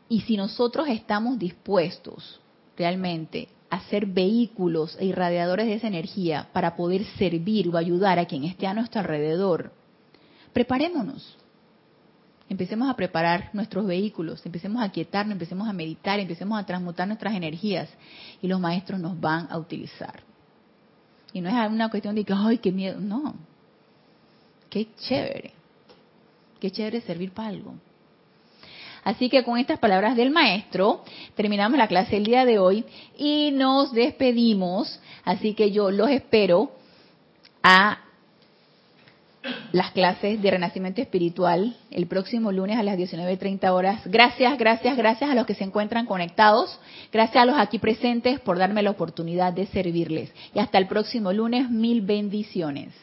[0.08, 2.40] Y si nosotros estamos dispuestos
[2.76, 8.26] realmente a ser vehículos e irradiadores de esa energía para poder servir o ayudar a
[8.26, 9.72] quien esté a nuestro alrededor,
[10.52, 11.36] preparémonos.
[12.52, 17.34] Empecemos a preparar nuestros vehículos, empecemos a quietarnos, empecemos a meditar, empecemos a transmutar nuestras
[17.34, 17.88] energías
[18.42, 20.20] y los maestros nos van a utilizar.
[21.32, 23.34] Y no es una cuestión de que, ay, qué miedo, no,
[24.68, 25.52] Qué chévere.
[26.60, 27.74] Qué chévere servir para algo.
[29.02, 32.84] Así que con estas palabras del maestro terminamos la clase el día de hoy
[33.16, 35.00] y nos despedimos.
[35.24, 36.70] Así que yo los espero
[37.62, 37.98] a
[39.72, 44.00] las clases de Renacimiento Espiritual el próximo lunes a las 19.30 horas.
[44.06, 46.78] Gracias, gracias, gracias a los que se encuentran conectados.
[47.12, 50.32] Gracias a los aquí presentes por darme la oportunidad de servirles.
[50.54, 52.90] Y hasta el próximo lunes, mil bendiciones.